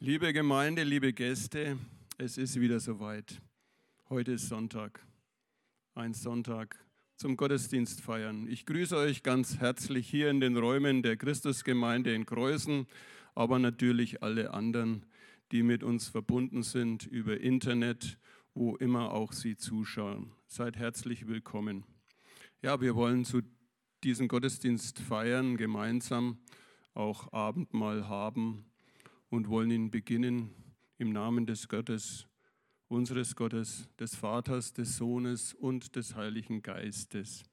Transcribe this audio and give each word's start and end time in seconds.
Liebe 0.00 0.32
Gemeinde, 0.32 0.84
liebe 0.84 1.12
Gäste, 1.12 1.76
es 2.18 2.38
ist 2.38 2.60
wieder 2.60 2.78
soweit. 2.78 3.42
Heute 4.08 4.30
ist 4.30 4.46
Sonntag, 4.46 5.04
ein 5.96 6.14
Sonntag 6.14 6.78
zum 7.16 7.36
Gottesdienst 7.36 8.00
feiern. 8.00 8.46
Ich 8.46 8.64
grüße 8.64 8.96
euch 8.96 9.24
ganz 9.24 9.58
herzlich 9.58 10.08
hier 10.08 10.30
in 10.30 10.38
den 10.38 10.56
Räumen 10.56 11.02
der 11.02 11.16
Christusgemeinde 11.16 12.14
in 12.14 12.26
Kreuzen, 12.26 12.86
aber 13.34 13.58
natürlich 13.58 14.22
alle 14.22 14.54
anderen, 14.54 15.04
die 15.50 15.64
mit 15.64 15.82
uns 15.82 16.06
verbunden 16.06 16.62
sind 16.62 17.04
über 17.04 17.40
Internet, 17.40 18.20
wo 18.54 18.76
immer 18.76 19.10
auch 19.10 19.32
Sie 19.32 19.56
zuschauen. 19.56 20.30
Seid 20.46 20.76
herzlich 20.76 21.26
willkommen. 21.26 21.82
Ja, 22.62 22.80
wir 22.80 22.94
wollen 22.94 23.24
zu 23.24 23.42
diesem 24.04 24.28
Gottesdienst 24.28 25.00
feiern, 25.00 25.56
gemeinsam 25.56 26.38
auch 26.94 27.32
Abendmahl 27.32 28.08
haben 28.08 28.64
und 29.30 29.48
wollen 29.48 29.70
ihn 29.70 29.90
beginnen 29.90 30.54
im 30.98 31.12
Namen 31.12 31.46
des 31.46 31.68
Gottes, 31.68 32.26
unseres 32.88 33.36
Gottes, 33.36 33.88
des 33.98 34.14
Vaters, 34.14 34.72
des 34.72 34.96
Sohnes 34.96 35.54
und 35.54 35.94
des 35.96 36.14
Heiligen 36.14 36.62
Geistes. 36.62 37.44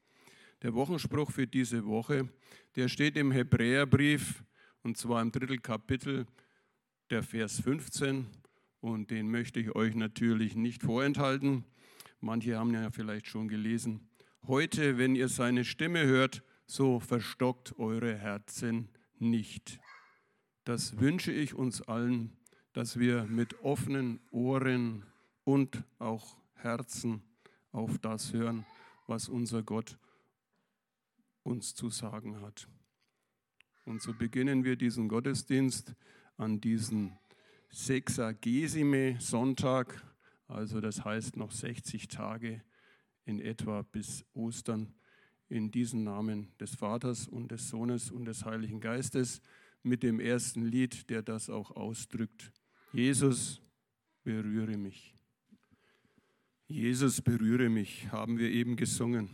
Der 0.62 0.74
Wochenspruch 0.74 1.32
für 1.32 1.48
diese 1.48 1.86
Woche, 1.86 2.30
der 2.76 2.88
steht 2.88 3.18
im 3.18 3.32
Hebräerbrief 3.32 4.44
und 4.84 4.98
zwar 4.98 5.22
im 5.22 5.32
dritten 5.32 5.62
Kapitel, 5.62 6.26
der 7.10 7.22
Vers 7.22 7.60
15 7.60 8.26
und 8.80 9.12
den 9.12 9.30
möchte 9.30 9.60
ich 9.60 9.76
euch 9.76 9.96
natürlich 9.96 10.56
nicht 10.56 10.84
vorenthalten. 10.84 11.66
Manche 12.20 12.58
haben 12.58 12.74
ja 12.74 12.90
vielleicht 12.90 13.28
schon 13.28 13.48
gelesen. 13.48 14.10
Heute, 14.48 14.98
wenn 14.98 15.16
ihr 15.16 15.28
seine 15.28 15.66
Stimme 15.66 16.06
hört, 16.06 16.44
so 16.66 17.00
verstockt 17.00 17.78
eure 17.78 18.16
Herzen 18.16 18.90
nicht. 19.20 19.80
Das 20.66 21.00
wünsche 21.00 21.32
ich 21.32 21.54
uns 21.54 21.84
allen, 21.84 22.36
dass 22.74 22.98
wir 22.98 23.26
mit 23.26 23.62
offenen 23.62 24.20
Ohren 24.32 25.04
und 25.44 25.84
auch 26.00 26.38
Herzen 26.56 27.22
auf 27.72 28.00
das 28.00 28.34
hören, 28.34 28.66
was 29.06 29.30
unser 29.30 29.62
Gott 29.62 30.00
uns 31.44 31.76
zu 31.76 31.92
sagen 31.92 32.42
hat. 32.42 32.68
Und 33.86 34.02
so 34.02 34.12
beginnen 34.16 34.64
wir 34.64 34.76
diesen 34.76 35.08
Gottesdienst 35.08 35.94
an 36.36 36.60
diesem 36.62 37.12
Sexagesime 37.70 39.18
Sonntag, 39.20 40.04
also 40.48 40.82
das 40.82 41.06
heißt 41.06 41.38
noch 41.38 41.52
60 41.52 42.08
Tage 42.08 42.64
in 43.26 43.40
etwa 43.40 43.84
bis 43.84 44.26
Ostern, 44.34 44.96
in 45.48 45.70
diesem 45.70 46.04
Namen 46.04 46.52
des 46.60 46.74
Vaters 46.74 47.28
und 47.28 47.52
des 47.52 47.70
Sohnes 47.70 48.10
und 48.10 48.26
des 48.26 48.46
Heiligen 48.46 48.80
Geistes 48.80 49.44
mit 49.86 50.04
dem 50.04 50.20
ersten 50.20 50.66
Lied, 50.66 51.10
der 51.10 51.22
das 51.22 51.50
auch 51.50 51.72
ausdrückt. 51.72 52.52
Jesus, 52.92 53.62
berühre 54.24 54.78
mich. 54.78 55.14
Jesus, 56.68 57.22
berühre 57.22 57.70
mich, 57.70 58.12
haben 58.12 58.40
wir 58.40 58.50
eben 58.50 58.76
gesungen. 58.76 59.30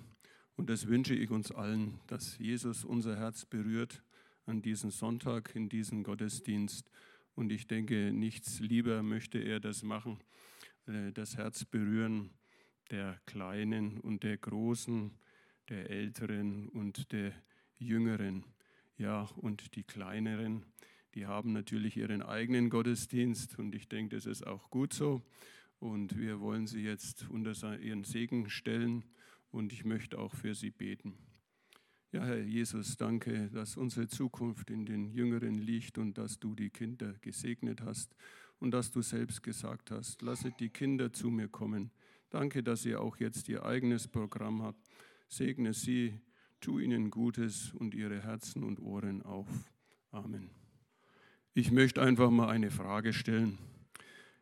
Und 0.57 0.69
das 0.69 0.87
wünsche 0.87 1.15
ich 1.15 1.31
uns 1.31 1.51
allen, 1.51 1.99
dass 2.07 2.37
Jesus 2.37 2.83
unser 2.83 3.17
Herz 3.17 3.45
berührt 3.45 4.03
an 4.45 4.61
diesem 4.61 4.91
Sonntag, 4.91 5.55
in 5.55 5.69
diesem 5.69 6.03
Gottesdienst. 6.03 6.91
Und 7.35 7.51
ich 7.51 7.67
denke, 7.67 8.11
nichts 8.11 8.59
lieber 8.59 9.01
möchte 9.01 9.39
er 9.39 9.59
das 9.59 9.83
machen, 9.83 10.19
äh, 10.87 11.11
das 11.13 11.37
Herz 11.37 11.63
berühren 11.63 12.31
der 12.91 13.19
Kleinen 13.25 13.99
und 13.99 14.23
der 14.23 14.37
Großen, 14.37 15.11
der 15.69 15.89
Älteren 15.89 16.67
und 16.69 17.11
der 17.13 17.33
Jüngeren. 17.77 18.43
Ja, 19.01 19.27
und 19.37 19.75
die 19.75 19.81
kleineren, 19.81 20.63
die 21.15 21.25
haben 21.25 21.53
natürlich 21.53 21.97
ihren 21.97 22.21
eigenen 22.21 22.69
Gottesdienst 22.69 23.57
und 23.57 23.73
ich 23.73 23.87
denke, 23.87 24.15
das 24.15 24.27
ist 24.27 24.45
auch 24.45 24.69
gut 24.69 24.93
so. 24.93 25.23
Und 25.79 26.19
wir 26.19 26.39
wollen 26.39 26.67
sie 26.67 26.83
jetzt 26.83 27.27
unter 27.27 27.79
ihren 27.79 28.03
Segen 28.03 28.47
stellen 28.51 29.03
und 29.49 29.73
ich 29.73 29.85
möchte 29.85 30.19
auch 30.19 30.35
für 30.35 30.53
sie 30.53 30.69
beten. 30.69 31.17
Ja, 32.11 32.25
Herr 32.25 32.43
Jesus, 32.43 32.95
danke, 32.95 33.49
dass 33.49 33.75
unsere 33.75 34.07
Zukunft 34.07 34.69
in 34.69 34.85
den 34.85 35.09
Jüngeren 35.09 35.55
liegt 35.55 35.97
und 35.97 36.19
dass 36.19 36.37
du 36.37 36.53
die 36.53 36.69
Kinder 36.69 37.15
gesegnet 37.21 37.81
hast 37.81 38.15
und 38.59 38.69
dass 38.69 38.91
du 38.91 39.01
selbst 39.01 39.41
gesagt 39.41 39.89
hast, 39.89 40.21
lasset 40.21 40.59
die 40.59 40.69
Kinder 40.69 41.11
zu 41.11 41.31
mir 41.31 41.47
kommen. 41.47 41.89
Danke, 42.29 42.61
dass 42.61 42.85
ihr 42.85 43.01
auch 43.01 43.17
jetzt 43.17 43.49
ihr 43.49 43.65
eigenes 43.65 44.07
Programm 44.07 44.61
habt. 44.61 44.87
Segne 45.27 45.73
sie 45.73 46.21
tu 46.61 46.79
ihnen 46.79 47.09
Gutes 47.09 47.73
und 47.73 47.95
ihre 47.95 48.21
Herzen 48.21 48.63
und 48.63 48.79
Ohren 48.79 49.23
auf. 49.23 49.47
Amen. 50.11 50.51
Ich 51.53 51.71
möchte 51.71 52.01
einfach 52.01 52.29
mal 52.29 52.49
eine 52.49 52.69
Frage 52.69 53.13
stellen. 53.13 53.57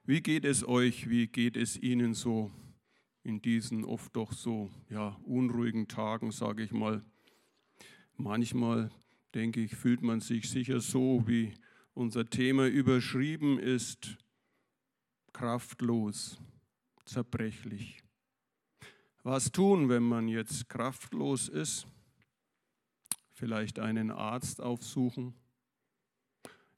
Wie 0.03 0.21
geht 0.21 0.43
es 0.43 0.67
euch, 0.67 1.09
wie 1.09 1.27
geht 1.27 1.55
es 1.55 1.77
Ihnen 1.77 2.13
so 2.13 2.51
in 3.23 3.41
diesen 3.41 3.85
oft 3.85 4.15
doch 4.15 4.33
so 4.33 4.69
ja, 4.89 5.17
unruhigen 5.23 5.87
Tagen, 5.87 6.31
sage 6.31 6.63
ich 6.63 6.71
mal? 6.71 7.03
Manchmal, 8.17 8.91
denke 9.33 9.61
ich, 9.61 9.75
fühlt 9.75 10.01
man 10.01 10.19
sich 10.19 10.49
sicher 10.49 10.81
so, 10.81 11.23
wie 11.25 11.53
unser 11.93 12.29
Thema 12.29 12.67
überschrieben 12.67 13.59
ist, 13.59 14.17
kraftlos, 15.31 16.37
zerbrechlich. 17.05 18.03
Was 19.23 19.51
tun, 19.51 19.87
wenn 19.87 20.03
man 20.03 20.27
jetzt 20.27 20.67
kraftlos 20.67 21.47
ist? 21.47 21.87
Vielleicht 23.39 23.79
einen 23.79 24.11
Arzt 24.11 24.61
aufsuchen. 24.61 25.33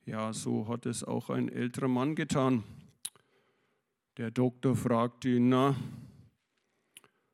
Ja, 0.06 0.32
so 0.32 0.68
hat 0.68 0.86
es 0.86 1.04
auch 1.04 1.32
ein 1.32 1.50
älterer 1.50 1.88
Mann 1.88 2.14
getan. 2.14 2.64
Der 4.18 4.30
Doktor 4.30 4.76
fragte 4.76 5.30
ihn, 5.30 5.50
na, 5.50 5.76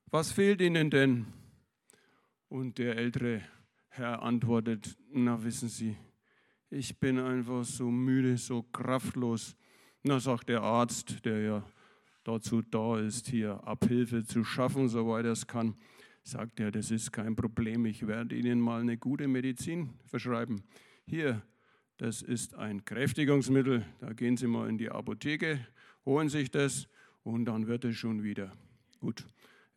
was 0.10 0.32
fehlt 0.32 0.62
Ihnen 0.62 0.90
denn? 0.90 1.26
Und 2.48 2.78
der 2.78 2.96
ältere 2.96 3.42
Herr 3.90 4.22
antwortet, 4.22 4.98
na 5.12 5.44
wissen 5.44 5.68
Sie, 5.68 5.98
ich 6.70 6.98
bin 6.98 7.20
einfach 7.20 7.66
so 7.66 7.92
müde, 7.92 8.38
so 8.38 8.64
kraftlos. 8.64 9.58
Na, 10.04 10.22
sagt 10.22 10.48
der 10.48 10.62
Arzt, 10.62 11.26
der 11.26 11.42
ja 11.42 11.64
dazu 12.24 12.62
da 12.62 12.98
ist, 12.98 13.28
hier 13.28 13.62
Abhilfe 13.68 14.24
zu 14.24 14.46
schaffen, 14.46 14.88
soweit 14.88 15.26
er 15.26 15.34
es 15.34 15.48
kann 15.48 15.76
sagt 16.28 16.60
er, 16.60 16.72
das 16.72 16.92
ist 16.92 17.14
kein 17.14 17.38
Problem, 17.38 17.86
ich 17.86 18.06
werde 18.06 18.36
Ihnen 18.36 18.60
mal 18.60 18.82
eine 18.82 18.98
gute 18.98 19.30
Medizin 19.30 19.94
verschreiben. 20.08 20.62
Hier, 21.06 21.42
das 21.96 22.22
ist 22.22 22.54
ein 22.54 22.84
Kräftigungsmittel, 22.84 23.86
da 24.02 24.12
gehen 24.12 24.36
Sie 24.36 24.48
mal 24.48 24.68
in 24.68 24.78
die 24.78 24.90
Apotheke, 24.90 25.66
holen 26.06 26.28
sich 26.28 26.52
das 26.52 26.90
und 27.24 27.46
dann 27.46 27.68
wird 27.68 27.86
es 27.86 27.96
schon 27.96 28.24
wieder. 28.24 28.52
Gut, 29.00 29.26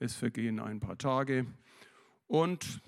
es 0.01 0.17
vergehen 0.17 0.59
ein 0.59 0.81
paar 0.81 0.99
Tage 0.99 1.47
und 2.27 2.83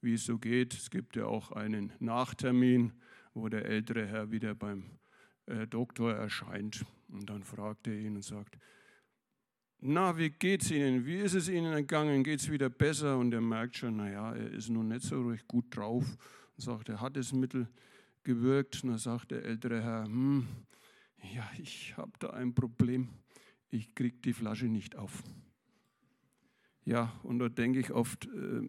wie 0.00 0.14
es 0.14 0.24
so 0.24 0.38
geht, 0.38 0.72
es 0.72 0.88
gibt 0.88 1.16
ja 1.16 1.26
auch 1.26 1.50
einen 1.50 1.92
Nachtermin, 1.98 2.92
wo 3.34 3.48
der 3.48 3.64
ältere 3.64 4.06
Herr 4.06 4.30
wieder 4.30 4.54
beim 4.54 4.84
äh, 5.46 5.66
Doktor 5.66 6.12
erscheint 6.12 6.84
und 7.08 7.28
dann 7.28 7.42
fragt 7.42 7.88
er 7.88 7.94
ihn 7.94 8.14
und 8.14 8.24
sagt, 8.24 8.58
na, 9.84 10.16
wie 10.16 10.30
geht's 10.30 10.70
Ihnen? 10.70 11.04
Wie 11.04 11.16
ist 11.16 11.34
es 11.34 11.48
Ihnen 11.48 11.72
ergangen? 11.72 12.22
Geht 12.22 12.38
es 12.38 12.48
wieder 12.48 12.70
besser? 12.70 13.18
Und 13.18 13.34
er 13.34 13.40
merkt 13.40 13.76
schon, 13.76 13.96
naja, 13.96 14.32
er 14.32 14.52
ist 14.52 14.68
nun 14.68 14.88
nicht 14.88 15.02
so 15.02 15.20
recht 15.22 15.48
gut 15.48 15.76
drauf. 15.76 16.04
Und 16.56 16.62
sagt, 16.62 16.88
er 16.88 17.00
hat 17.00 17.16
das 17.16 17.32
Mittel 17.32 17.66
gewirkt. 18.22 18.84
Und 18.84 18.90
dann 18.90 18.98
sagt 18.98 19.32
der 19.32 19.44
ältere 19.44 19.82
Herr, 19.82 20.04
hm, 20.04 20.46
ja, 21.34 21.50
ich 21.58 21.96
habe 21.96 22.12
da 22.20 22.30
ein 22.30 22.54
Problem. 22.54 23.08
Ich 23.70 23.92
kriege 23.96 24.16
die 24.18 24.32
Flasche 24.32 24.66
nicht 24.66 24.94
auf. 24.94 25.24
Ja, 26.84 27.12
und 27.24 27.40
da 27.40 27.48
denke 27.48 27.80
ich 27.80 27.90
oft, 27.90 28.26
äh, 28.26 28.62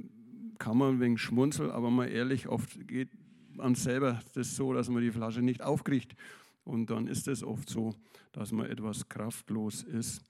kann 0.58 0.78
man 0.80 1.00
wegen 1.00 1.20
Schmunzel, 1.20 1.72
aber 1.72 1.92
mal 1.92 2.08
ehrlich, 2.08 2.48
oft 2.48 2.88
geht 2.88 3.10
man 3.50 3.76
selber 3.76 4.20
das 4.34 4.56
so, 4.56 4.74
dass 4.74 4.90
man 4.90 5.04
die 5.04 5.12
Flasche 5.12 5.44
nicht 5.44 5.62
aufkriegt. 5.62 6.16
Und 6.64 6.90
dann 6.90 7.06
ist 7.06 7.28
es 7.28 7.44
oft 7.44 7.70
so, 7.70 7.94
dass 8.32 8.52
man 8.52 8.66
etwas 8.66 9.10
kraftlos 9.10 9.84
ist. 9.84 10.24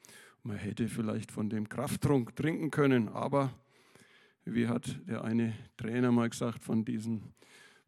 Man 0.46 0.58
hätte 0.58 0.90
vielleicht 0.90 1.32
von 1.32 1.50
dem 1.50 1.70
Krafttrunk 1.70 2.36
trinken 2.36 2.70
können, 2.70 3.08
aber 3.08 3.54
wie 4.44 4.68
hat 4.68 5.00
der 5.08 5.24
eine 5.24 5.54
Trainer 5.78 6.12
mal 6.12 6.30
gesagt 6.30 6.66
von 6.66 6.84
diesem 6.84 7.34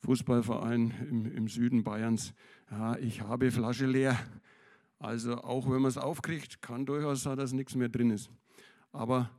Fußballverein 0.06 0.94
im, 1.10 1.26
im 1.26 1.48
Süden 1.50 1.84
Bayerns, 1.84 2.34
ja, 2.72 2.98
ich 2.98 3.22
habe 3.22 3.52
Flasche 3.52 3.88
leer. 3.88 4.18
Also 5.00 5.36
auch 5.36 5.66
wenn 5.66 5.82
man 5.82 5.90
es 5.90 5.98
aufkriegt, 5.98 6.62
kann 6.62 6.86
durchaus 6.86 7.24
sein, 7.24 7.38
dass 7.38 7.52
nichts 7.52 7.76
mehr 7.76 7.90
drin 7.90 8.10
ist. 8.10 8.30
Aber 8.94 9.30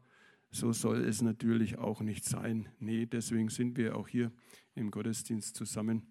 so 0.51 0.75
soll 0.75 1.01
es 1.01 1.23
natürlich 1.23 1.79
auch 1.79 2.03
nicht 2.03 2.27
sein. 2.27 2.69
Nee, 2.81 3.07
deswegen 3.07 3.49
sind 3.49 3.79
wir 3.79 3.97
auch 3.97 4.09
hier 4.09 4.31
im 4.75 4.91
Gottesdienst 4.91 5.57
zusammen. 5.57 6.03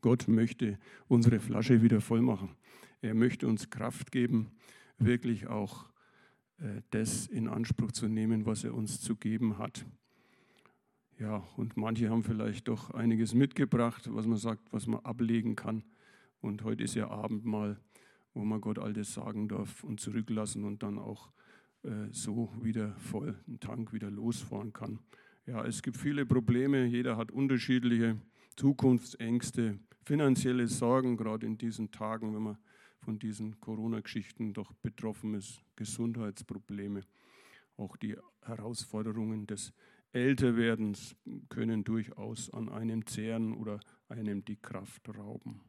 Gott 0.00 0.28
möchte 0.28 0.78
unsere 1.08 1.40
Flasche 1.40 1.82
wieder 1.82 2.00
voll 2.00 2.22
machen. 2.22 2.54
Er 3.00 3.14
möchte 3.14 3.48
uns 3.48 3.70
Kraft 3.70 4.12
geben, 4.12 4.52
wirklich 4.98 5.48
auch 5.48 5.91
das 6.90 7.26
in 7.26 7.48
Anspruch 7.48 7.92
zu 7.92 8.08
nehmen, 8.08 8.46
was 8.46 8.64
er 8.64 8.74
uns 8.74 9.00
zu 9.00 9.16
geben 9.16 9.58
hat. 9.58 9.84
Ja, 11.18 11.46
und 11.56 11.76
manche 11.76 12.08
haben 12.08 12.22
vielleicht 12.22 12.68
doch 12.68 12.90
einiges 12.90 13.34
mitgebracht, 13.34 14.08
was 14.12 14.26
man 14.26 14.38
sagt, 14.38 14.72
was 14.72 14.86
man 14.86 15.00
ablegen 15.00 15.56
kann. 15.56 15.84
Und 16.40 16.64
heute 16.64 16.84
ist 16.84 16.94
ja 16.94 17.08
Abendmahl. 17.10 17.78
wo 18.34 18.44
man 18.44 18.60
Gott 18.60 18.78
all 18.78 18.92
das 18.92 19.12
sagen 19.12 19.48
darf 19.48 19.84
und 19.84 20.00
zurücklassen 20.00 20.64
und 20.64 20.82
dann 20.82 20.98
auch 20.98 21.30
äh, 21.82 22.08
so 22.10 22.52
wieder 22.62 22.92
voll 22.96 23.36
einen 23.46 23.60
Tank 23.60 23.92
wieder 23.92 24.10
losfahren 24.10 24.72
kann. 24.72 24.98
Ja, 25.46 25.64
es 25.64 25.82
gibt 25.82 25.96
viele 25.96 26.24
Probleme, 26.24 26.86
jeder 26.86 27.16
hat 27.16 27.30
unterschiedliche 27.30 28.16
Zukunftsängste, 28.56 29.78
finanzielle 30.04 30.68
Sorgen, 30.68 31.16
gerade 31.16 31.46
in 31.46 31.58
diesen 31.58 31.90
Tagen, 31.90 32.34
wenn 32.34 32.42
man 32.42 32.58
von 33.02 33.18
diesen 33.18 33.60
Corona-Geschichten 33.60 34.54
doch 34.54 34.72
betroffen 34.74 35.34
ist, 35.34 35.62
Gesundheitsprobleme. 35.76 37.02
Auch 37.76 37.96
die 37.96 38.16
Herausforderungen 38.42 39.46
des 39.46 39.72
Älterwerdens 40.12 41.16
können 41.48 41.84
durchaus 41.84 42.50
an 42.50 42.68
einem 42.68 43.06
zehren 43.06 43.54
oder 43.54 43.80
einem 44.08 44.44
die 44.44 44.56
Kraft 44.56 45.08
rauben. 45.08 45.60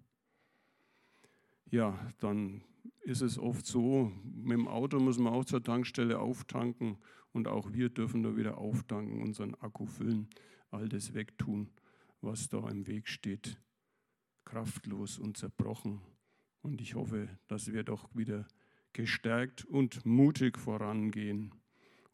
Ja, 1.72 1.98
dann 2.20 2.64
ist 3.02 3.22
es 3.22 3.40
oft 3.40 3.66
so, 3.66 4.12
mit 4.24 4.58
dem 4.58 4.68
Auto 4.68 5.00
muss 5.00 5.18
man 5.18 5.34
auch 5.34 5.46
zur 5.46 5.64
Tankstelle 5.64 6.20
auftanken 6.20 6.98
und 7.32 7.48
auch 7.48 7.74
wir 7.74 7.90
dürfen 7.90 8.22
da 8.22 8.36
wieder 8.36 8.58
auftanken, 8.58 9.22
unseren 9.22 9.56
Akku 9.56 9.86
füllen, 9.86 10.28
all 10.70 10.88
das 10.90 11.14
wegtun, 11.14 11.70
was 12.22 12.50
da 12.50 12.70
im 12.70 12.86
Weg 12.86 13.08
steht, 13.08 13.60
kraftlos 14.46 15.18
und 15.18 15.38
zerbrochen. 15.38 16.02
Und 16.64 16.82
ich 16.82 16.96
hoffe, 16.96 17.28
dass 17.48 17.72
wir 17.72 17.84
doch 17.84 18.10
wieder 18.16 18.48
gestärkt 18.94 19.66
und 19.66 20.06
mutig 20.06 20.58
vorangehen, 20.58 21.54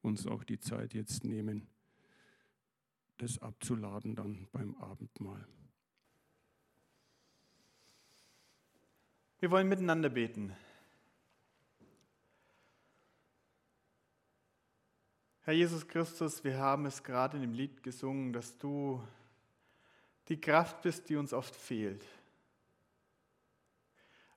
uns 0.01 0.25
auch 0.25 0.43
die 0.43 0.59
Zeit 0.59 0.93
jetzt 0.93 1.23
nehmen, 1.23 1.67
das 3.17 3.39
abzuladen 3.39 4.15
dann 4.15 4.47
beim 4.51 4.75
Abendmahl. 4.77 5.47
Wir 9.39 9.51
wollen 9.51 9.69
miteinander 9.69 10.09
beten. 10.09 10.53
Herr 15.41 15.53
Jesus 15.53 15.87
Christus, 15.87 16.43
wir 16.43 16.57
haben 16.57 16.85
es 16.85 17.03
gerade 17.03 17.37
in 17.37 17.43
dem 17.43 17.53
Lied 17.53 17.83
gesungen, 17.83 18.33
dass 18.33 18.57
du 18.57 19.01
die 20.27 20.41
Kraft 20.41 20.81
bist, 20.81 21.09
die 21.09 21.15
uns 21.15 21.33
oft 21.33 21.55
fehlt. 21.55 22.03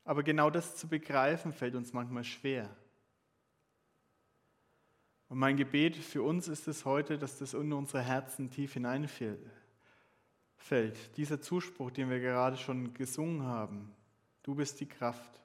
Aber 0.04 0.22
genau 0.22 0.50
das 0.50 0.76
zu 0.76 0.88
begreifen 0.88 1.52
fällt 1.52 1.74
uns 1.74 1.92
manchmal 1.92 2.24
schwer. 2.24 2.74
Und 5.28 5.38
mein 5.38 5.56
Gebet 5.56 5.96
für 5.96 6.22
uns 6.22 6.48
ist 6.48 6.68
es 6.68 6.84
heute, 6.84 7.16
dass 7.18 7.38
das 7.38 7.54
in 7.54 7.72
unsere 7.72 8.02
Herzen 8.02 8.50
tief 8.50 8.74
hineinfällt. 8.74 9.40
Dieser 11.16 11.40
Zuspruch, 11.40 11.90
den 11.90 12.10
wir 12.10 12.20
gerade 12.20 12.56
schon 12.56 12.92
gesungen 12.92 13.44
haben. 13.44 13.94
Du 14.42 14.54
bist 14.54 14.80
die 14.80 14.88
Kraft. 14.88 15.40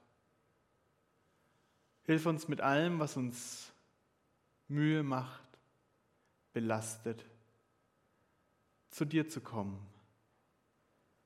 Hilf 2.04 2.26
uns 2.26 2.48
mit 2.48 2.62
allem, 2.62 3.00
was 3.00 3.16
uns 3.16 3.72
Mühe 4.68 5.04
macht, 5.04 5.48
belastet, 6.52 7.24
zu 8.90 9.06
dir 9.06 9.30
zu 9.30 9.40
kommen. 9.40 9.80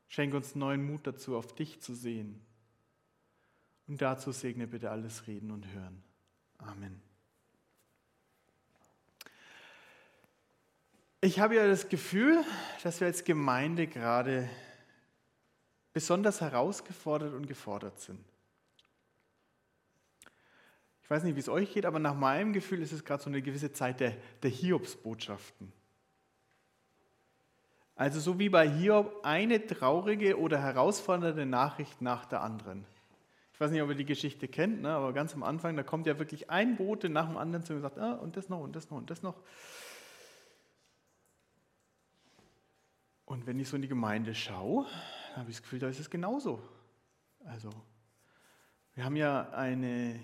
Schenk 0.07 0.33
uns 0.33 0.55
neuen 0.55 0.85
Mut 0.85 1.07
dazu, 1.07 1.37
auf 1.37 1.55
dich 1.55 1.81
zu 1.81 1.95
sehen. 1.95 2.45
Und 3.91 4.01
dazu 4.01 4.31
segne 4.31 4.67
bitte 4.67 4.89
alles 4.89 5.27
Reden 5.27 5.51
und 5.51 5.67
Hören. 5.73 6.01
Amen. 6.59 7.01
Ich 11.19 11.41
habe 11.41 11.57
ja 11.57 11.67
das 11.67 11.89
Gefühl, 11.89 12.41
dass 12.83 13.01
wir 13.01 13.07
als 13.07 13.25
Gemeinde 13.25 13.87
gerade 13.87 14.49
besonders 15.91 16.39
herausgefordert 16.39 17.33
und 17.33 17.47
gefordert 17.47 17.99
sind. 17.99 18.23
Ich 21.03 21.09
weiß 21.09 21.23
nicht, 21.23 21.35
wie 21.35 21.41
es 21.41 21.49
euch 21.49 21.73
geht, 21.73 21.85
aber 21.85 21.99
nach 21.99 22.15
meinem 22.15 22.53
Gefühl 22.53 22.81
ist 22.81 22.93
es 22.93 23.03
gerade 23.03 23.21
so 23.21 23.29
eine 23.29 23.41
gewisse 23.41 23.73
Zeit 23.73 23.99
der, 23.99 24.15
der 24.41 24.51
Hiobsbotschaften. 24.51 25.69
Also 27.97 28.21
so 28.21 28.39
wie 28.39 28.47
bei 28.47 28.69
Hiob 28.69 29.19
eine 29.23 29.67
traurige 29.67 30.39
oder 30.39 30.61
herausfordernde 30.61 31.45
Nachricht 31.45 32.01
nach 32.01 32.23
der 32.23 32.39
anderen. 32.39 32.85
Ich 33.61 33.63
weiß 33.63 33.73
nicht, 33.73 33.83
ob 33.83 33.89
ihr 33.89 33.95
die 33.95 34.05
Geschichte 34.05 34.47
kennt, 34.47 34.81
ne, 34.81 34.89
aber 34.89 35.13
ganz 35.13 35.35
am 35.35 35.43
Anfang, 35.43 35.75
da 35.75 35.83
kommt 35.83 36.07
ja 36.07 36.17
wirklich 36.17 36.49
ein 36.49 36.77
Bote 36.77 37.09
nach 37.09 37.27
dem 37.27 37.37
anderen 37.37 37.63
zu 37.63 37.73
mir 37.73 37.77
und 37.77 37.83
sagt, 37.83 37.99
ah, 37.99 38.13
und 38.13 38.35
das 38.35 38.49
noch, 38.49 38.59
und 38.59 38.75
das 38.75 38.89
noch, 38.89 38.97
und 38.97 39.11
das 39.11 39.21
noch. 39.21 39.35
Und 43.25 43.45
wenn 43.45 43.59
ich 43.59 43.69
so 43.69 43.75
in 43.75 43.83
die 43.83 43.87
Gemeinde 43.87 44.33
schaue, 44.33 44.87
habe 45.35 45.51
ich 45.51 45.57
das 45.57 45.61
Gefühl, 45.61 45.77
da 45.77 45.89
ist 45.89 45.99
es 45.99 46.09
genauso. 46.09 46.59
Also, 47.45 47.69
wir 48.95 49.05
haben 49.05 49.15
ja 49.15 49.51
eine, 49.51 50.19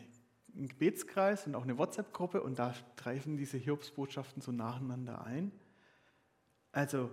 einen 0.55 0.67
Gebetskreis 0.69 1.45
und 1.45 1.53
auch 1.53 1.61
eine 1.61 1.77
WhatsApp-Gruppe 1.77 2.41
und 2.41 2.57
da 2.57 2.73
treffen 2.95 3.37
diese 3.37 3.59
Hiobsbotschaften 3.59 4.41
so 4.41 4.51
nacheinander 4.51 5.23
ein. 5.25 5.51
Also, 6.71 7.11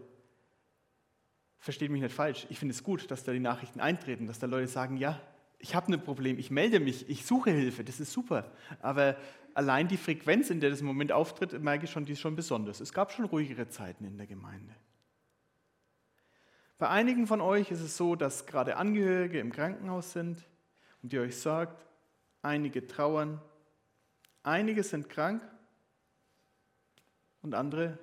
versteht 1.58 1.90
mich 1.90 2.00
nicht 2.00 2.14
falsch, 2.14 2.46
ich 2.48 2.58
finde 2.58 2.72
es 2.72 2.82
gut, 2.82 3.10
dass 3.10 3.24
da 3.24 3.32
die 3.32 3.40
Nachrichten 3.40 3.80
eintreten, 3.80 4.26
dass 4.26 4.38
da 4.38 4.46
Leute 4.46 4.68
sagen, 4.68 4.96
ja, 4.96 5.20
ich 5.64 5.74
habe 5.74 5.90
ein 5.90 6.04
Problem, 6.04 6.38
ich 6.38 6.50
melde 6.50 6.78
mich, 6.78 7.08
ich 7.08 7.24
suche 7.24 7.50
Hilfe, 7.50 7.84
das 7.84 7.98
ist 7.98 8.12
super. 8.12 8.52
Aber 8.82 9.16
allein 9.54 9.88
die 9.88 9.96
Frequenz, 9.96 10.50
in 10.50 10.60
der 10.60 10.68
das 10.68 10.82
im 10.82 10.86
Moment 10.86 11.10
auftritt, 11.10 11.58
merke 11.58 11.86
ich 11.86 11.90
schon, 11.90 12.04
die 12.04 12.12
ist 12.12 12.20
schon 12.20 12.36
besonders. 12.36 12.80
Es 12.80 12.92
gab 12.92 13.12
schon 13.12 13.24
ruhigere 13.24 13.66
Zeiten 13.70 14.04
in 14.04 14.18
der 14.18 14.26
Gemeinde. 14.26 14.74
Bei 16.76 16.90
einigen 16.90 17.26
von 17.26 17.40
euch 17.40 17.70
ist 17.70 17.80
es 17.80 17.96
so, 17.96 18.14
dass 18.14 18.44
gerade 18.44 18.76
Angehörige 18.76 19.38
im 19.38 19.52
Krankenhaus 19.52 20.12
sind 20.12 20.44
und 21.02 21.14
ihr 21.14 21.22
euch 21.22 21.38
sagt, 21.38 21.86
einige 22.42 22.86
trauern, 22.86 23.40
einige 24.42 24.82
sind 24.82 25.08
krank 25.08 25.40
und 27.40 27.54
andere 27.54 27.98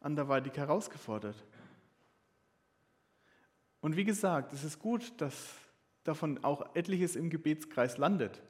anderweitig 0.00 0.54
herausgefordert. 0.58 1.42
Und 3.80 3.96
wie 3.96 4.04
gesagt, 4.04 4.52
es 4.52 4.64
ist 4.64 4.78
gut, 4.78 5.14
dass 5.16 5.65
davon 6.08 6.42
auch 6.44 6.74
etliches 6.74 7.16
im 7.16 7.30
Gebetskreis 7.30 7.98
landet. 7.98 8.42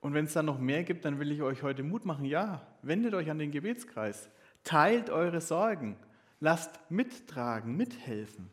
Und 0.00 0.14
wenn 0.14 0.26
es 0.26 0.32
dann 0.32 0.46
noch 0.46 0.58
mehr 0.58 0.84
gibt, 0.84 1.04
dann 1.04 1.18
will 1.18 1.32
ich 1.32 1.42
euch 1.42 1.62
heute 1.62 1.82
Mut 1.82 2.04
machen. 2.04 2.24
Ja, 2.24 2.66
wendet 2.82 3.14
euch 3.14 3.30
an 3.30 3.38
den 3.38 3.50
Gebetskreis. 3.50 4.30
Teilt 4.62 5.10
eure 5.10 5.40
Sorgen. 5.40 5.96
Lasst 6.40 6.78
mittragen, 6.88 7.76
mithelfen. 7.76 8.50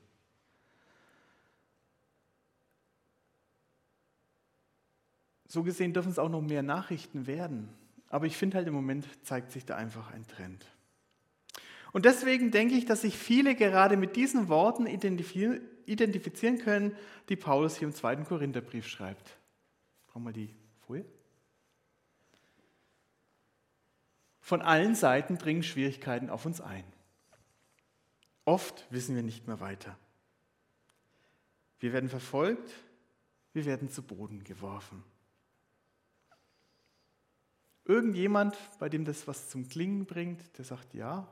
So 5.48 5.63
gesehen 5.63 5.94
dürfen 5.94 6.10
es 6.10 6.20
auch 6.20 6.29
noch 6.29 6.41
mehr 6.41 6.63
Nachrichten 6.63 7.27
werden. 7.27 7.70
Aber 8.10 8.25
ich 8.25 8.38
finde 8.38 8.58
halt 8.58 8.67
im 8.67 8.74
Moment 8.74 9.08
zeigt 9.25 9.51
sich 9.51 9.65
da 9.65 9.75
einfach 9.75 10.12
ein 10.12 10.27
Trend. 10.27 10.65
Und 11.96 12.04
deswegen 12.04 12.52
denke 12.52 12.75
ich, 12.75 12.84
dass 12.84 13.04
sich 13.04 13.18
viele 13.18 13.56
gerade 13.56 13.96
mit 13.96 14.18
diesen 14.18 14.50
Worten 14.50 14.86
identifizieren 14.86 16.58
können, 16.58 16.94
die 17.30 17.38
Paulus 17.38 17.78
hier 17.78 17.88
im 17.88 17.94
zweiten 17.94 18.25
Korintherbrief 18.25 18.86
schreibt. 18.86 19.38
Brauchen 20.08 20.25
wir 20.25 20.34
die 20.34 20.54
Folie? 20.86 21.06
Von 24.42 24.62
allen 24.62 24.94
Seiten 24.94 25.38
dringen 25.38 25.64
Schwierigkeiten 25.64 26.30
auf 26.30 26.46
uns 26.46 26.60
ein. 26.60 26.84
Oft 28.44 28.86
wissen 28.90 29.16
wir 29.16 29.24
nicht 29.24 29.48
mehr 29.48 29.62
weiter. 29.62 29.98
Wir 31.80 31.94
werden 31.94 32.10
verfolgt, 32.10 32.74
wir 33.54 33.64
werden 33.64 33.90
zu 33.90 34.02
Boden 34.04 34.44
geworfen. 34.44 35.02
Irgendjemand, 37.86 38.58
bei 38.80 38.90
dem 38.90 39.06
das 39.06 39.30
was 39.30 39.48
zum 39.48 39.70
Klingen 39.70 40.06
bringt, 40.06 40.58
der 40.58 40.66
sagt, 40.66 40.94
ja, 40.94 41.25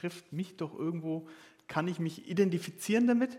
trifft 0.00 0.32
mich 0.32 0.56
doch 0.56 0.78
irgendwo, 0.78 1.28
kann 1.68 1.88
ich 1.88 1.98
mich 1.98 2.28
identifizieren 2.28 3.06
damit? 3.06 3.38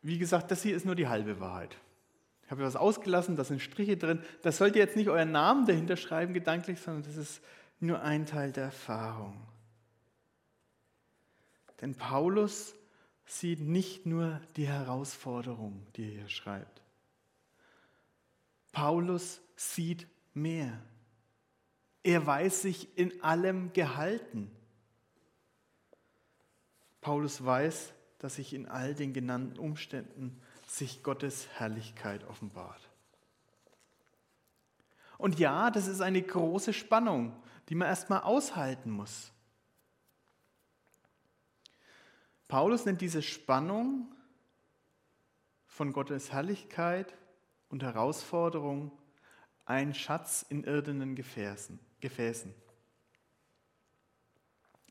Wie 0.00 0.18
gesagt, 0.18 0.50
das 0.50 0.62
hier 0.62 0.76
ist 0.76 0.86
nur 0.86 0.94
die 0.94 1.08
halbe 1.08 1.40
Wahrheit. 1.40 1.76
Ich 2.44 2.50
habe 2.50 2.62
was 2.62 2.76
ausgelassen, 2.76 3.36
da 3.36 3.44
sind 3.44 3.60
Striche 3.60 3.96
drin. 3.96 4.22
Das 4.42 4.56
sollt 4.56 4.74
ihr 4.74 4.82
jetzt 4.82 4.96
nicht 4.96 5.10
euren 5.10 5.32
Namen 5.32 5.66
dahinter 5.66 5.96
schreiben, 5.96 6.32
gedanklich, 6.32 6.80
sondern 6.80 7.02
das 7.02 7.16
ist 7.16 7.42
nur 7.80 8.00
ein 8.00 8.24
Teil 8.24 8.52
der 8.52 8.64
Erfahrung. 8.64 9.46
Denn 11.80 11.94
Paulus 11.94 12.74
sieht 13.26 13.60
nicht 13.60 14.06
nur 14.06 14.40
die 14.56 14.66
Herausforderung, 14.66 15.86
die 15.96 16.04
er 16.04 16.20
hier 16.20 16.28
schreibt. 16.28 16.80
Paulus 18.72 19.40
sieht 19.56 20.06
mehr. 20.32 20.80
Er 22.02 22.26
weiß 22.26 22.62
sich 22.62 22.96
in 22.96 23.22
allem 23.22 23.72
gehalten. 23.72 24.50
Paulus 27.00 27.44
weiß, 27.44 27.92
dass 28.18 28.36
sich 28.36 28.52
in 28.54 28.66
all 28.66 28.94
den 28.94 29.12
genannten 29.12 29.58
Umständen 29.58 30.40
sich 30.66 31.02
Gottes 31.02 31.48
Herrlichkeit 31.58 32.24
offenbart. 32.24 32.88
Und 35.16 35.38
ja, 35.38 35.70
das 35.70 35.88
ist 35.88 36.00
eine 36.00 36.22
große 36.22 36.72
Spannung, 36.72 37.34
die 37.68 37.74
man 37.74 37.88
erstmal 37.88 38.22
aushalten 38.22 38.90
muss. 38.90 39.32
Paulus 42.46 42.86
nennt 42.86 43.00
diese 43.00 43.22
Spannung 43.22 44.14
von 45.66 45.92
Gottes 45.92 46.32
Herrlichkeit 46.32 47.14
und 47.68 47.82
Herausforderung 47.82 48.92
ein 49.66 49.92
Schatz 49.94 50.46
in 50.48 50.64
irdenen 50.64 51.14
Gefäßen. 51.14 51.78
Gefäßen. 52.00 52.54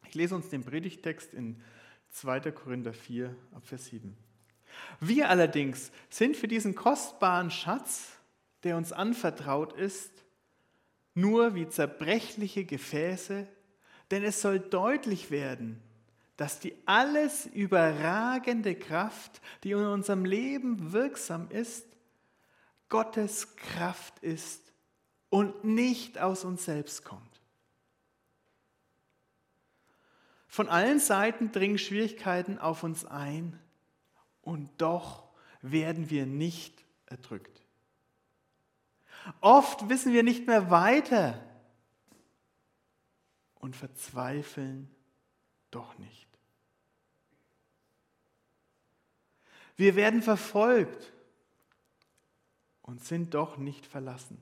Ich 0.08 0.16
lese 0.16 0.36
uns 0.36 0.50
den 0.50 0.64
Predigtext 0.64 1.34
in 1.34 1.62
2. 2.12 2.52
Korinther 2.52 2.94
4, 2.94 3.36
Vers 3.62 3.86
7. 3.88 4.16
Wir 5.00 5.30
allerdings 5.30 5.92
sind 6.10 6.36
für 6.36 6.48
diesen 6.48 6.76
kostbaren 6.76 7.52
Schatz, 7.52 8.12
der 8.64 8.78
uns 8.78 8.92
anvertraut 8.92 9.74
ist, 9.74 10.12
nur 11.14 11.56
wie 11.56 11.68
zerbrechliche 11.68 12.64
Gefäße, 12.64 13.48
denn 14.12 14.24
es 14.24 14.42
soll 14.42 14.60
deutlich 14.60 15.32
werden, 15.32 15.82
dass 16.38 16.60
die 16.60 16.76
alles 16.86 17.48
überragende 17.48 18.76
Kraft, 18.76 19.42
die 19.64 19.72
in 19.72 19.80
unserem 19.80 20.26
Leben 20.26 20.94
wirksam 20.94 21.50
ist, 21.50 21.86
Gottes 22.90 23.56
Kraft 23.56 24.20
ist 24.20 24.67
und 25.30 25.64
nicht 25.64 26.18
aus 26.20 26.44
uns 26.44 26.66
selbst 26.66 27.04
kommt. 27.04 27.42
Von 30.48 30.70
allen 30.70 31.00
Seiten 31.00 31.52
dringen 31.52 31.78
Schwierigkeiten 31.78 32.58
auf 32.58 32.84
uns 32.84 33.06
ein 33.06 33.60
und 34.42 34.70
doch 34.78 35.28
werden 35.62 36.10
wir 36.10 36.26
nicht 36.26 36.86
erdrückt. 37.06 37.62
Oft 39.42 39.90
wissen 39.90 40.14
wir 40.14 40.24
nicht 40.24 40.48
mehr 40.48 40.72
weiter 40.72 41.44
und 43.56 43.76
verzweifeln 43.76 44.90
doch 45.70 45.98
nicht. 45.98 46.28
Wir 49.76 49.96
werden 49.96 50.22
verfolgt 50.24 51.14
und 52.82 53.04
sind 53.04 53.34
doch 53.34 53.58
nicht 53.58 53.86
verlassen. 53.86 54.42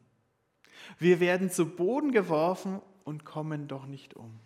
Wir 1.00 1.20
werden 1.20 1.50
zu 1.50 1.66
Boden 1.66 2.12
geworfen 2.12 2.82
und 3.04 3.26
kommen 3.26 3.68
doch 3.68 3.86
nicht 3.86 4.16
um. 4.16 4.40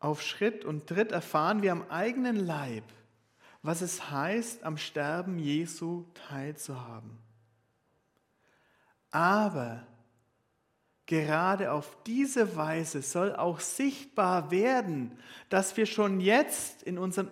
Auf 0.00 0.22
Schritt 0.22 0.64
und 0.64 0.86
Tritt 0.86 1.10
erfahren 1.12 1.62
wir 1.62 1.72
am 1.72 1.84
eigenen 1.90 2.36
Leib, 2.36 2.84
was 3.62 3.80
es 3.80 4.10
heißt, 4.10 4.62
am 4.62 4.78
Sterben 4.78 5.38
Jesu 5.38 6.04
teilzuhaben. 6.28 7.18
Aber 9.10 9.86
gerade 11.06 11.72
auf 11.72 11.96
diese 12.04 12.54
Weise 12.54 13.02
soll 13.02 13.34
auch 13.34 13.58
sichtbar 13.58 14.50
werden, 14.50 15.18
dass 15.48 15.76
wir 15.76 15.86
schon 15.86 16.20
jetzt 16.20 16.82
in 16.82 16.98
unserem 16.98 17.30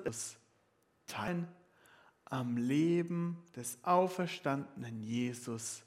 Teilen 1.06 1.46
am 2.26 2.56
Leben 2.56 3.42
des 3.54 3.78
auferstandenen 3.82 5.02
Jesus 5.02 5.82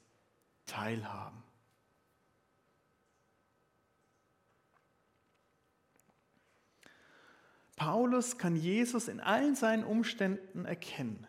teilhaben. 0.65 1.43
Paulus 7.75 8.37
kann 8.37 8.55
Jesus 8.55 9.07
in 9.07 9.21
allen 9.21 9.55
seinen 9.55 9.83
Umständen 9.85 10.65
erkennen. 10.65 11.25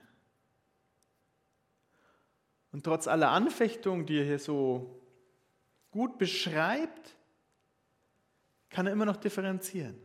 Und 2.73 2.85
trotz 2.85 3.07
aller 3.07 3.31
Anfechtung, 3.31 4.07
die 4.07 4.19
er 4.19 4.25
hier 4.25 4.39
so 4.39 5.01
gut 5.91 6.19
beschreibt, 6.19 7.17
kann 8.69 8.87
er 8.87 8.93
immer 8.93 9.07
noch 9.07 9.17
differenzieren. 9.17 9.97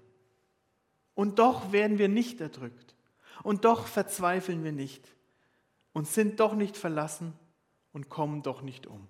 Und 1.14 1.40
doch 1.40 1.72
werden 1.72 1.98
wir 1.98 2.10
nicht 2.10 2.42
erdrückt. 2.42 2.95
Und 3.44 3.66
doch 3.66 3.88
verzweifeln 3.88 4.64
wir 4.64 4.72
nicht. 4.72 5.08
Und 5.94 6.08
sind 6.08 6.40
doch 6.40 6.54
nicht 6.54 6.78
verlassen 6.78 7.34
und 7.94 8.10
kommen 8.10 8.44
doch 8.44 8.62
nicht 8.62 8.88
um. 8.88 9.08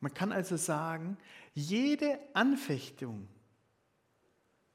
Man 0.00 0.14
kann 0.14 0.30
also 0.30 0.56
sagen, 0.56 1.18
jede 1.52 2.20
Anfechtung, 2.32 3.28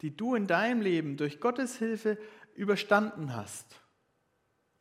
die 0.02 0.16
du 0.16 0.36
in 0.36 0.46
deinem 0.46 0.82
Leben 0.82 1.16
durch 1.16 1.40
Gottes 1.40 1.78
Hilfe 1.78 2.18
überstanden 2.54 3.34
hast 3.34 3.82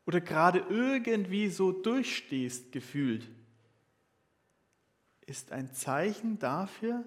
oder 0.06 0.20
gerade 0.20 0.58
irgendwie 0.68 1.48
so 1.50 1.70
durchstehst 1.70 2.72
gefühlt, 2.72 3.30
ist 5.30 5.52
ein 5.52 5.72
Zeichen 5.72 6.40
dafür, 6.40 7.04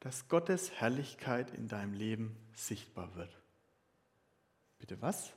dass 0.00 0.26
Gottes 0.28 0.72
Herrlichkeit 0.72 1.52
in 1.52 1.68
deinem 1.68 1.92
Leben 1.92 2.34
sichtbar 2.54 3.14
wird. 3.14 3.38
Bitte 4.78 5.00
was? 5.02 5.34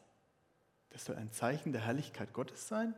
Das 0.91 1.03
soll 1.03 1.17
ein 1.17 1.33
Zeichen 1.33 1.73
der 1.73 1.81
Herrlichkeit 1.81 2.31
Gottes 2.31 2.69
sein? 2.69 2.95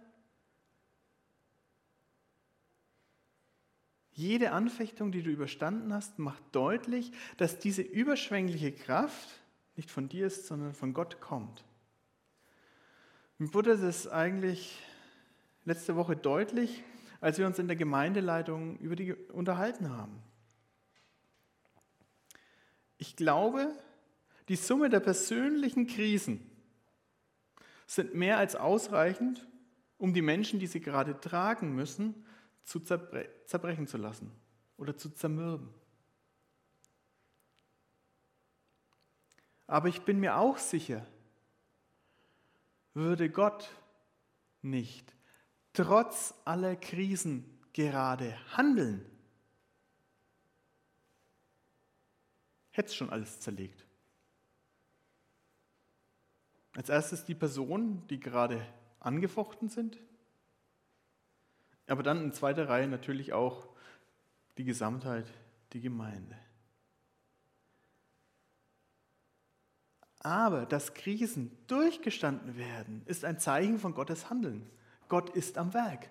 Jede 4.11 4.51
Anfechtung, 4.51 5.11
die 5.11 5.23
du 5.23 5.31
überstanden 5.31 5.91
hast, 5.93 6.19
macht 6.19 6.43
deutlich, 6.51 7.11
dass 7.37 7.57
diese 7.57 7.81
überschwängliche 7.81 8.71
Kraft 8.71 9.29
nicht 9.75 9.89
von 9.89 10.09
dir 10.09 10.27
ist, 10.27 10.45
sondern 10.45 10.73
von 10.73 10.93
Gott 10.93 11.21
kommt. 11.21 11.65
Mir 13.39 13.51
wurde 13.53 13.77
das 13.77 14.07
eigentlich 14.07 14.79
letzte 15.65 15.95
Woche 15.95 16.15
deutlich, 16.15 16.83
als 17.19 17.37
wir 17.37 17.45
uns 17.45 17.59
in 17.59 17.67
der 17.67 17.75
Gemeindeleitung 17.75 18.77
über 18.77 18.95
die 18.95 19.13
unterhalten 19.13 19.89
haben. 19.89 20.21
Ich 22.97 23.15
glaube, 23.15 23.71
die 24.49 24.55
Summe 24.55 24.89
der 24.89 24.99
persönlichen 24.99 25.87
Krisen 25.87 26.49
sind 27.85 28.13
mehr 28.13 28.37
als 28.37 28.55
ausreichend, 28.55 29.47
um 29.97 30.13
die 30.13 30.21
Menschen, 30.21 30.59
die 30.59 30.67
sie 30.67 30.79
gerade 30.79 31.19
tragen 31.19 31.73
müssen, 31.73 32.25
zu 32.63 32.79
zerbre 32.79 33.29
zerbrechen 33.45 33.87
zu 33.87 33.97
lassen 33.97 34.31
oder 34.77 34.97
zu 34.97 35.09
zermürben. 35.09 35.69
Aber 39.67 39.87
ich 39.87 40.01
bin 40.01 40.19
mir 40.19 40.37
auch 40.37 40.57
sicher, 40.57 41.05
würde 42.93 43.29
Gott 43.29 43.69
nicht 44.61 45.16
trotz 45.77 46.33
aller 46.43 46.75
Krisen 46.75 47.45
gerade 47.71 48.35
handeln, 48.57 49.05
hätte 52.71 52.87
es 52.87 52.95
schon 52.95 53.11
alles 53.11 53.39
zerlegt. 53.39 53.85
Als 56.75 56.89
erstes 56.89 57.25
die 57.25 57.35
Personen, 57.35 58.07
die 58.07 58.19
gerade 58.19 58.65
angefochten 58.99 59.69
sind, 59.69 59.99
aber 61.85 62.01
dann 62.01 62.23
in 62.23 62.33
zweiter 62.33 62.67
Reihe 62.67 62.87
natürlich 62.87 63.33
auch 63.33 63.67
die 64.57 64.63
Gesamtheit, 64.63 65.27
die 65.73 65.81
Gemeinde. 65.81 66.35
Aber 70.19 70.65
dass 70.65 70.95
Krisen 70.95 71.55
durchgestanden 71.67 72.57
werden, 72.57 73.03
ist 73.05 73.23
ein 73.23 73.39
Zeichen 73.39 73.77
von 73.77 73.93
Gottes 73.93 74.31
Handeln. 74.31 74.67
Gott 75.07 75.29
ist 75.31 75.57
am 75.57 75.73
Werk. 75.73 76.09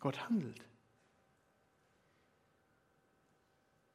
Gott 0.00 0.28
handelt. 0.28 0.60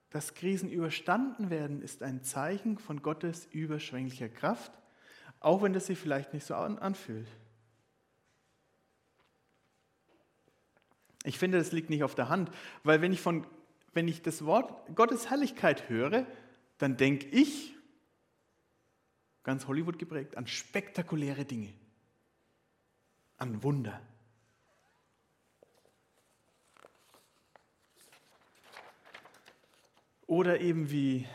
Dass 0.09 0.33
Krisen 0.33 0.69
überstanden 0.69 1.51
werden, 1.51 1.81
ist 1.81 2.01
ein 2.01 2.23
Zeichen 2.23 2.79
von 2.79 3.03
Gottes 3.03 3.45
überschwänglicher 3.51 4.29
Kraft, 4.29 4.71
auch 5.39 5.61
wenn 5.61 5.73
das 5.73 5.85
sich 5.85 5.99
vielleicht 5.99 6.33
nicht 6.33 6.45
so 6.45 6.55
anfühlt. 6.55 7.27
Ich 11.23 11.37
finde, 11.37 11.59
das 11.59 11.71
liegt 11.71 11.89
nicht 11.89 12.03
auf 12.03 12.15
der 12.15 12.29
Hand, 12.29 12.49
weil 12.83 13.01
wenn 13.01 13.13
ich, 13.13 13.21
von, 13.21 13.45
wenn 13.93 14.07
ich 14.07 14.21
das 14.21 14.45
Wort 14.45 14.95
Gottes 14.95 15.29
Herrlichkeit 15.29 15.89
höre, 15.89 16.25
dann 16.79 16.97
denke 16.97 17.27
ich, 17.27 17.75
ganz 19.49 19.65
Hollywood 19.65 19.97
geprägt, 19.97 20.37
an 20.37 20.45
spektakuläre 20.45 21.43
Dinge, 21.43 21.73
an 23.37 23.63
Wunder. 23.63 23.99
Oder 30.27 30.61
eben 30.61 30.91
wie 30.91 31.27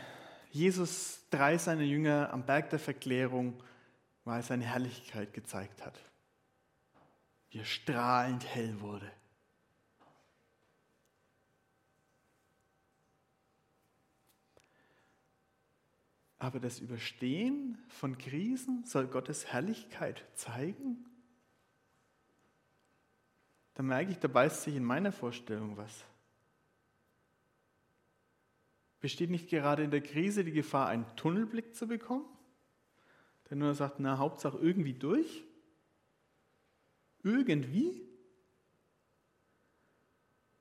Jesus 0.49 1.27
drei 1.29 1.57
seiner 1.57 1.83
Jünger 1.83 2.31
am 2.31 2.45
Berg 2.45 2.69
der 2.69 2.79
Verklärung 2.79 3.61
mal 4.23 4.41
seine 4.41 4.63
Herrlichkeit 4.63 5.33
gezeigt 5.33 5.85
hat. 5.85 5.99
Wie 7.49 7.57
er 7.57 7.65
strahlend 7.65 8.45
hell 8.45 8.79
wurde. 8.79 9.11
Aber 16.45 16.59
das 16.59 16.79
Überstehen 16.79 17.75
von 17.87 18.19
Krisen 18.19 18.85
soll 18.85 19.07
Gottes 19.07 19.47
Herrlichkeit 19.47 20.23
zeigen? 20.35 21.03
Da 23.73 23.81
merke 23.81 24.11
ich, 24.11 24.19
da 24.19 24.27
beißt 24.27 24.61
sich 24.61 24.75
in 24.75 24.83
meiner 24.83 25.11
Vorstellung 25.11 25.75
was. 25.75 26.05
Besteht 28.99 29.31
nicht 29.31 29.49
gerade 29.49 29.81
in 29.81 29.89
der 29.89 30.01
Krise 30.01 30.43
die 30.43 30.51
Gefahr, 30.51 30.87
einen 30.87 31.07
Tunnelblick 31.15 31.73
zu 31.73 31.87
bekommen? 31.87 32.27
Der 33.49 33.57
nur 33.57 33.73
sagt, 33.73 33.99
na, 33.99 34.19
Hauptsache 34.19 34.59
irgendwie 34.59 34.93
durch? 34.93 35.43
Irgendwie? 37.23 38.07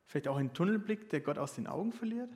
Vielleicht 0.07 0.29
auch 0.29 0.39
ein 0.39 0.55
Tunnelblick, 0.55 1.11
der 1.11 1.21
Gott 1.21 1.37
aus 1.37 1.55
den 1.55 1.67
Augen 1.67 1.93
verliert? 1.93 2.31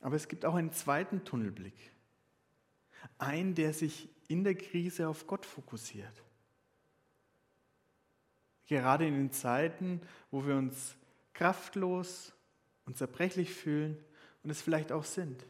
Aber 0.00 0.16
es 0.16 0.28
gibt 0.28 0.44
auch 0.44 0.54
einen 0.54 0.72
zweiten 0.72 1.24
Tunnelblick. 1.24 1.92
Einen, 3.18 3.54
der 3.54 3.72
sich 3.72 4.08
in 4.28 4.44
der 4.44 4.54
Krise 4.54 5.08
auf 5.08 5.26
Gott 5.26 5.44
fokussiert. 5.44 6.22
Gerade 8.66 9.06
in 9.06 9.14
den 9.14 9.32
Zeiten, 9.32 10.00
wo 10.30 10.46
wir 10.46 10.54
uns 10.56 10.96
kraftlos 11.32 12.34
und 12.84 12.96
zerbrechlich 12.96 13.52
fühlen 13.52 13.96
und 14.42 14.50
es 14.50 14.60
vielleicht 14.60 14.92
auch 14.92 15.04
sind. 15.04 15.44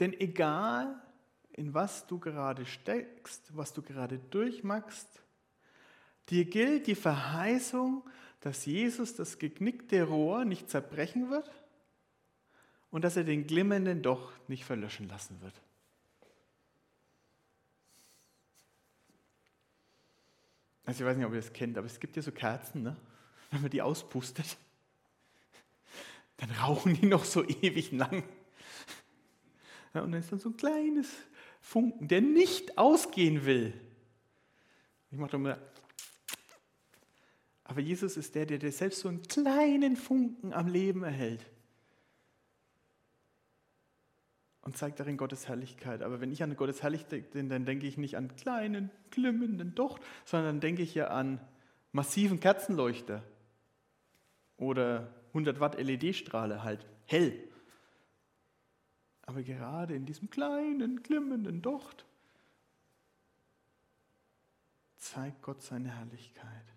Denn 0.00 0.12
egal, 0.12 1.00
in 1.52 1.72
was 1.74 2.06
du 2.06 2.18
gerade 2.18 2.66
steckst, 2.66 3.56
was 3.56 3.72
du 3.72 3.82
gerade 3.82 4.18
durchmachst, 4.18 5.22
dir 6.28 6.44
gilt 6.44 6.86
die 6.86 6.94
Verheißung, 6.94 8.02
dass 8.44 8.66
Jesus 8.66 9.16
das 9.16 9.38
geknickte 9.38 10.02
Rohr 10.02 10.44
nicht 10.44 10.68
zerbrechen 10.68 11.30
wird 11.30 11.50
und 12.90 13.02
dass 13.02 13.16
er 13.16 13.24
den 13.24 13.46
glimmenden 13.46 14.02
Doch 14.02 14.32
nicht 14.48 14.66
verlöschen 14.66 15.08
lassen 15.08 15.40
wird. 15.40 15.54
Also 20.84 21.02
ich 21.02 21.08
weiß 21.08 21.16
nicht, 21.16 21.24
ob 21.24 21.32
ihr 21.32 21.40
das 21.40 21.54
kennt, 21.54 21.78
aber 21.78 21.86
es 21.86 21.98
gibt 21.98 22.16
ja 22.16 22.22
so 22.22 22.32
Kerzen, 22.32 22.82
ne? 22.82 22.94
wenn 23.50 23.62
man 23.62 23.70
die 23.70 23.80
auspustet, 23.80 24.58
dann 26.36 26.50
rauchen 26.50 27.00
die 27.00 27.06
noch 27.06 27.24
so 27.24 27.42
ewig 27.48 27.92
lang. 27.92 28.24
Ja, 29.94 30.02
und 30.02 30.12
dann 30.12 30.20
ist 30.20 30.30
dann 30.30 30.38
so 30.38 30.50
ein 30.50 30.56
kleines 30.58 31.08
Funken, 31.62 32.08
der 32.08 32.20
nicht 32.20 32.76
ausgehen 32.76 33.46
will. 33.46 33.72
Ich 35.10 35.16
mache 35.16 35.30
doch 35.30 35.38
mal. 35.38 35.58
Aber 37.64 37.80
Jesus 37.80 38.16
ist 38.16 38.34
der, 38.34 38.46
der 38.46 38.58
dir 38.58 38.72
selbst 38.72 39.00
so 39.00 39.08
einen 39.08 39.22
kleinen 39.22 39.96
Funken 39.96 40.52
am 40.52 40.68
Leben 40.68 41.02
erhält. 41.02 41.44
und 44.64 44.78
zeigt 44.78 44.98
darin 44.98 45.18
Gottes 45.18 45.46
Herrlichkeit. 45.46 46.02
Aber 46.02 46.20
wenn 46.22 46.32
ich 46.32 46.42
an 46.42 46.56
Gottes 46.56 46.82
Herrlichkeit 46.82 47.34
denke, 47.34 47.48
dann 47.50 47.66
denke 47.66 47.86
ich 47.86 47.98
nicht 47.98 48.16
an 48.16 48.34
kleinen, 48.34 48.90
glimmenden 49.10 49.74
Docht, 49.74 50.02
sondern 50.24 50.54
dann 50.54 50.60
denke 50.60 50.82
ich 50.82 50.94
ja 50.94 51.08
an 51.08 51.38
massiven 51.92 52.40
Kerzenleuchter 52.40 53.22
oder 54.56 55.14
100 55.28 55.60
Watt 55.60 55.78
LED-Strahle, 55.78 56.62
halt 56.62 56.86
hell. 57.04 57.38
Aber 59.26 59.42
gerade 59.42 59.94
in 59.94 60.06
diesem 60.06 60.30
kleinen, 60.30 61.02
glimmenden 61.02 61.60
Docht 61.60 62.06
zeigt 64.96 65.42
Gott 65.42 65.62
seine 65.62 65.90
Herrlichkeit. 65.90 66.73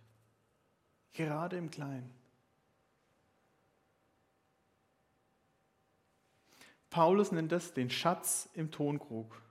Gerade 1.18 1.58
im 1.58 1.72
Kleinen. 1.72 2.14
Paulus 6.92 7.32
nennt 7.32 7.52
das 7.52 7.74
den 7.74 7.90
Schatz 7.90 8.48
im 8.54 8.70
Tonkrug. 8.70 9.42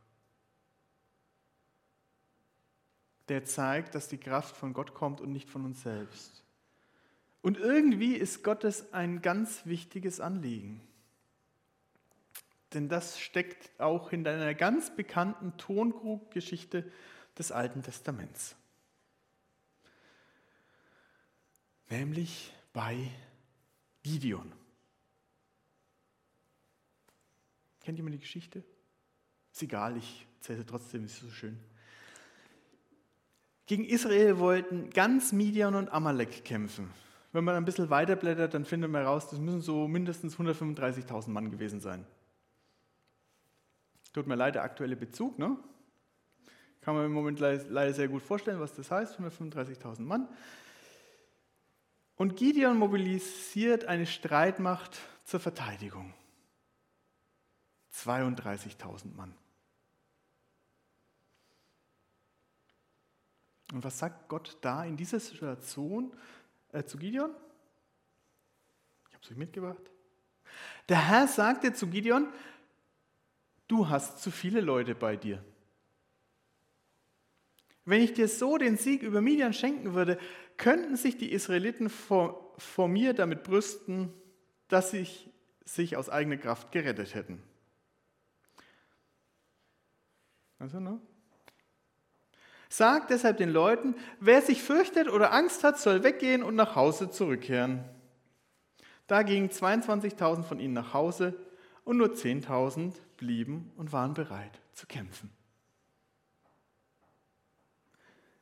Der 3.28 3.44
zeigt, 3.44 3.96
dass 3.96 4.06
die 4.06 4.16
Kraft 4.16 4.56
von 4.56 4.74
Gott 4.74 4.94
kommt 4.94 5.20
und 5.20 5.32
nicht 5.32 5.50
von 5.50 5.64
uns 5.64 5.82
selbst. 5.82 6.44
Und 7.42 7.58
irgendwie 7.58 8.14
ist 8.14 8.44
Gottes 8.44 8.92
ein 8.92 9.20
ganz 9.20 9.66
wichtiges 9.66 10.20
Anliegen. 10.20 10.80
Denn 12.74 12.88
das 12.88 13.18
steckt 13.18 13.80
auch 13.80 14.12
in 14.12 14.24
einer 14.24 14.54
ganz 14.54 14.94
bekannten 14.94 15.56
Tonkruggeschichte 15.56 16.88
des 17.36 17.50
Alten 17.50 17.82
Testaments. 17.82 18.54
Nämlich 21.88 22.52
bei 22.72 23.10
Gideon. 24.02 24.52
Kennt 27.80 27.98
jemand 27.98 28.14
die 28.14 28.20
Geschichte? 28.20 28.64
Ist 29.52 29.62
egal, 29.62 29.96
ich 29.96 30.26
erzähle 30.38 30.58
sie 30.58 30.66
trotzdem, 30.66 31.04
ist 31.04 31.20
so 31.20 31.30
schön. 31.30 31.58
Gegen 33.66 33.84
Israel 33.84 34.38
wollten 34.38 34.90
ganz 34.90 35.32
Midian 35.32 35.74
und 35.74 35.88
Amalek 35.90 36.44
kämpfen. 36.44 36.90
Wenn 37.32 37.44
man 37.44 37.54
ein 37.54 37.64
bisschen 37.64 37.90
weiterblättert, 37.90 38.54
dann 38.54 38.64
findet 38.64 38.90
man 38.90 39.02
heraus, 39.02 39.28
das 39.28 39.38
müssen 39.38 39.60
so 39.60 39.88
mindestens 39.88 40.36
135.000 40.36 41.30
Mann 41.30 41.50
gewesen 41.50 41.80
sein. 41.80 42.04
Tut 44.12 44.26
mir 44.26 44.36
leid, 44.36 44.54
der 44.54 44.62
aktuelle 44.62 44.96
Bezug, 44.96 45.38
ne? 45.38 45.56
Kann 46.80 46.94
man 46.94 47.06
im 47.06 47.12
Moment 47.12 47.40
leider 47.40 47.92
sehr 47.92 48.08
gut 48.08 48.22
vorstellen, 48.22 48.60
was 48.60 48.74
das 48.74 48.90
heißt, 48.90 49.18
135.000 49.18 50.00
Mann. 50.02 50.28
Und 52.16 52.36
Gideon 52.36 52.78
mobilisiert 52.78 53.84
eine 53.84 54.06
Streitmacht 54.06 54.98
zur 55.24 55.38
Verteidigung. 55.38 56.14
32.000 57.92 59.14
Mann. 59.14 59.34
Und 63.72 63.84
was 63.84 63.98
sagt 63.98 64.28
Gott 64.28 64.56
da 64.60 64.84
in 64.84 64.96
dieser 64.96 65.20
Situation 65.20 66.12
äh, 66.72 66.84
zu 66.84 66.98
Gideon? 66.98 67.30
Ich 69.08 69.14
habe 69.14 69.24
es 69.24 69.30
euch 69.30 69.36
mitgebracht. 69.36 69.90
Der 70.88 71.08
Herr 71.08 71.26
sagte 71.26 71.72
zu 71.72 71.88
Gideon, 71.88 72.28
du 73.66 73.88
hast 73.88 74.22
zu 74.22 74.30
viele 74.30 74.60
Leute 74.60 74.94
bei 74.94 75.16
dir. 75.16 75.44
Wenn 77.84 78.02
ich 78.02 78.14
dir 78.14 78.28
so 78.28 78.56
den 78.58 78.76
Sieg 78.76 79.02
über 79.02 79.20
Midian 79.20 79.52
schenken 79.52 79.94
würde, 79.94 80.18
könnten 80.56 80.96
sich 80.96 81.16
die 81.16 81.32
Israeliten 81.32 81.90
vor, 81.90 82.54
vor 82.58 82.88
mir 82.88 83.14
damit 83.14 83.42
brüsten, 83.42 84.12
dass 84.68 84.90
sie 84.90 85.06
sich 85.64 85.96
aus 85.96 86.08
eigener 86.08 86.36
Kraft 86.36 86.72
gerettet 86.72 87.14
hätten. 87.14 87.42
Also, 90.58 90.80
ne? 90.80 91.00
Sagt 92.68 93.10
deshalb 93.10 93.36
den 93.36 93.50
Leuten, 93.50 93.94
wer 94.20 94.42
sich 94.42 94.62
fürchtet 94.62 95.08
oder 95.08 95.32
Angst 95.32 95.62
hat, 95.62 95.78
soll 95.78 96.02
weggehen 96.02 96.42
und 96.42 96.56
nach 96.56 96.74
Hause 96.74 97.10
zurückkehren. 97.10 97.84
Da 99.06 99.22
gingen 99.22 99.50
22.000 99.50 100.42
von 100.42 100.58
ihnen 100.58 100.74
nach 100.74 100.92
Hause 100.92 101.34
und 101.84 101.96
nur 101.96 102.08
10.000 102.08 102.94
blieben 103.16 103.72
und 103.76 103.92
waren 103.92 104.14
bereit 104.14 104.60
zu 104.72 104.86
kämpfen. 104.86 105.30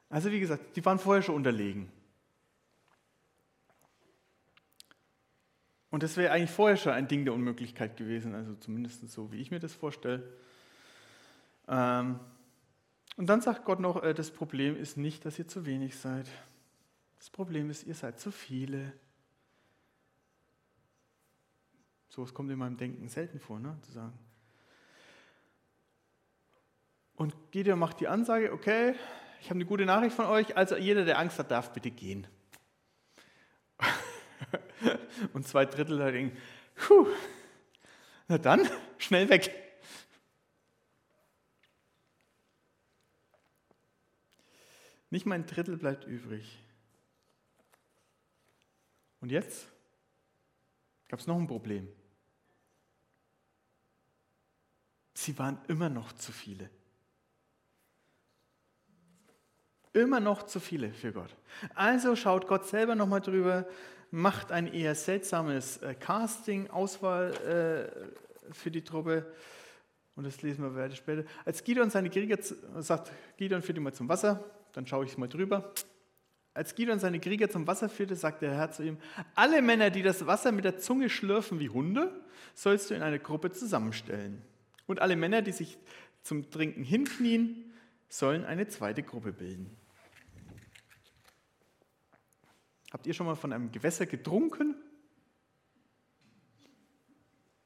Also 0.08 0.30
wie 0.30 0.40
gesagt, 0.40 0.76
die 0.76 0.84
waren 0.84 0.98
vorher 0.98 1.22
schon 1.22 1.34
unterlegen. 1.34 1.90
Und 5.94 6.02
das 6.02 6.16
wäre 6.16 6.32
eigentlich 6.32 6.50
vorher 6.50 6.76
schon 6.76 6.92
ein 6.92 7.06
Ding 7.06 7.24
der 7.24 7.32
Unmöglichkeit 7.32 7.96
gewesen, 7.96 8.34
also 8.34 8.56
zumindest 8.56 9.08
so, 9.08 9.30
wie 9.30 9.36
ich 9.36 9.52
mir 9.52 9.60
das 9.60 9.74
vorstelle. 9.74 10.28
Ähm, 11.68 12.18
und 13.16 13.28
dann 13.28 13.40
sagt 13.40 13.64
Gott 13.64 13.78
noch, 13.78 14.02
äh, 14.02 14.12
das 14.12 14.32
Problem 14.32 14.76
ist 14.76 14.96
nicht, 14.96 15.24
dass 15.24 15.38
ihr 15.38 15.46
zu 15.46 15.66
wenig 15.66 15.96
seid. 15.96 16.28
Das 17.18 17.30
Problem 17.30 17.70
ist, 17.70 17.84
ihr 17.84 17.94
seid 17.94 18.18
zu 18.18 18.32
viele. 18.32 18.92
So 22.08 22.22
was 22.22 22.34
kommt 22.34 22.50
in 22.50 22.58
meinem 22.58 22.76
Denken 22.76 23.08
selten 23.08 23.38
vor, 23.38 23.60
ne, 23.60 23.78
zu 23.82 23.92
sagen. 23.92 24.18
Und 27.14 27.36
Gideon 27.52 27.78
macht 27.78 28.00
die 28.00 28.08
Ansage, 28.08 28.52
okay, 28.52 28.96
ich 29.40 29.46
habe 29.46 29.58
eine 29.58 29.64
gute 29.64 29.86
Nachricht 29.86 30.16
von 30.16 30.26
euch, 30.26 30.56
also 30.56 30.76
jeder, 30.76 31.04
der 31.04 31.20
Angst 31.20 31.38
hat, 31.38 31.52
darf 31.52 31.72
bitte 31.72 31.92
gehen. 31.92 32.26
Und 35.32 35.46
zwei 35.46 35.64
Drittel 35.64 35.98
da 35.98 36.10
denken, 36.10 36.36
puh, 36.74 37.06
na 38.28 38.38
dann, 38.38 38.68
schnell 38.98 39.28
weg. 39.28 39.52
Nicht 45.10 45.26
mal 45.26 45.36
ein 45.36 45.46
Drittel 45.46 45.76
bleibt 45.76 46.04
übrig. 46.06 46.60
Und 49.20 49.30
jetzt 49.30 49.68
gab 51.08 51.20
es 51.20 51.26
noch 51.26 51.36
ein 51.36 51.46
Problem. 51.46 51.88
Sie 55.14 55.38
waren 55.38 55.58
immer 55.68 55.88
noch 55.88 56.12
zu 56.12 56.32
viele. 56.32 56.68
Immer 59.94 60.20
noch 60.20 60.42
zu 60.42 60.60
viele 60.60 60.92
für 60.92 61.12
Gott. 61.12 61.34
Also 61.74 62.14
schaut 62.14 62.46
Gott 62.46 62.66
selber 62.66 62.94
nochmal 62.94 63.22
drüber 63.22 63.66
macht 64.14 64.52
ein 64.52 64.72
eher 64.72 64.94
seltsames 64.94 65.78
äh, 65.78 65.94
Casting, 65.94 66.70
Auswahl 66.70 67.32
äh, 68.48 68.52
für 68.52 68.70
die 68.70 68.82
Truppe. 68.82 69.26
Und 70.14 70.24
das 70.24 70.40
lesen 70.40 70.62
wir 70.62 70.76
weiter 70.76 70.94
später. 70.94 71.24
Als 71.44 71.64
Gideon 71.64 71.90
seine 71.90 72.10
Krieger 72.10 72.38
sagt, 72.78 73.10
Gideon 73.36 73.60
führt 73.60 73.76
ihn 73.76 73.82
mal 73.82 73.92
zum 73.92 74.08
Wasser, 74.08 74.44
dann 74.72 74.86
schaue 74.86 75.04
ich 75.04 75.18
mal 75.18 75.28
drüber. 75.28 75.72
Als 76.54 76.76
Gideon 76.76 77.00
seine 77.00 77.18
Krieger 77.18 77.50
zum 77.50 77.66
Wasser 77.66 77.88
führte, 77.88 78.14
sagte 78.14 78.46
der 78.46 78.54
Herr 78.54 78.70
zu 78.70 78.84
ihm, 78.84 78.98
alle 79.34 79.60
Männer, 79.60 79.90
die 79.90 80.02
das 80.02 80.24
Wasser 80.28 80.52
mit 80.52 80.64
der 80.64 80.78
Zunge 80.78 81.10
schlürfen 81.10 81.58
wie 81.58 81.68
Hunde, 81.68 82.12
sollst 82.54 82.90
du 82.90 82.94
in 82.94 83.02
eine 83.02 83.18
Gruppe 83.18 83.50
zusammenstellen. 83.50 84.40
Und 84.86 85.00
alle 85.00 85.16
Männer, 85.16 85.42
die 85.42 85.50
sich 85.50 85.76
zum 86.22 86.48
Trinken 86.52 86.84
hinknien, 86.84 87.72
sollen 88.08 88.44
eine 88.44 88.68
zweite 88.68 89.02
Gruppe 89.02 89.32
bilden. 89.32 89.76
Habt 92.94 93.08
ihr 93.08 93.12
schon 93.12 93.26
mal 93.26 93.34
von 93.34 93.52
einem 93.52 93.72
Gewässer 93.72 94.06
getrunken? 94.06 94.76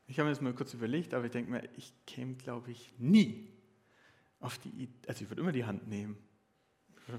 Ich 0.06 0.18
habe 0.18 0.26
mir 0.26 0.32
das 0.32 0.40
mal 0.40 0.54
kurz 0.54 0.72
überlegt, 0.72 1.12
aber 1.12 1.26
ich 1.26 1.30
denke 1.30 1.50
mir, 1.50 1.68
ich 1.76 1.92
käme, 2.06 2.34
glaube 2.36 2.70
ich, 2.70 2.94
nie 2.96 3.52
auf 4.40 4.56
die 4.56 4.70
Idee, 4.70 5.06
also 5.06 5.24
ich 5.24 5.30
würde 5.30 5.42
immer 5.42 5.52
die 5.52 5.66
Hand 5.66 5.86
nehmen. 5.86 6.16
Wer 7.06 7.18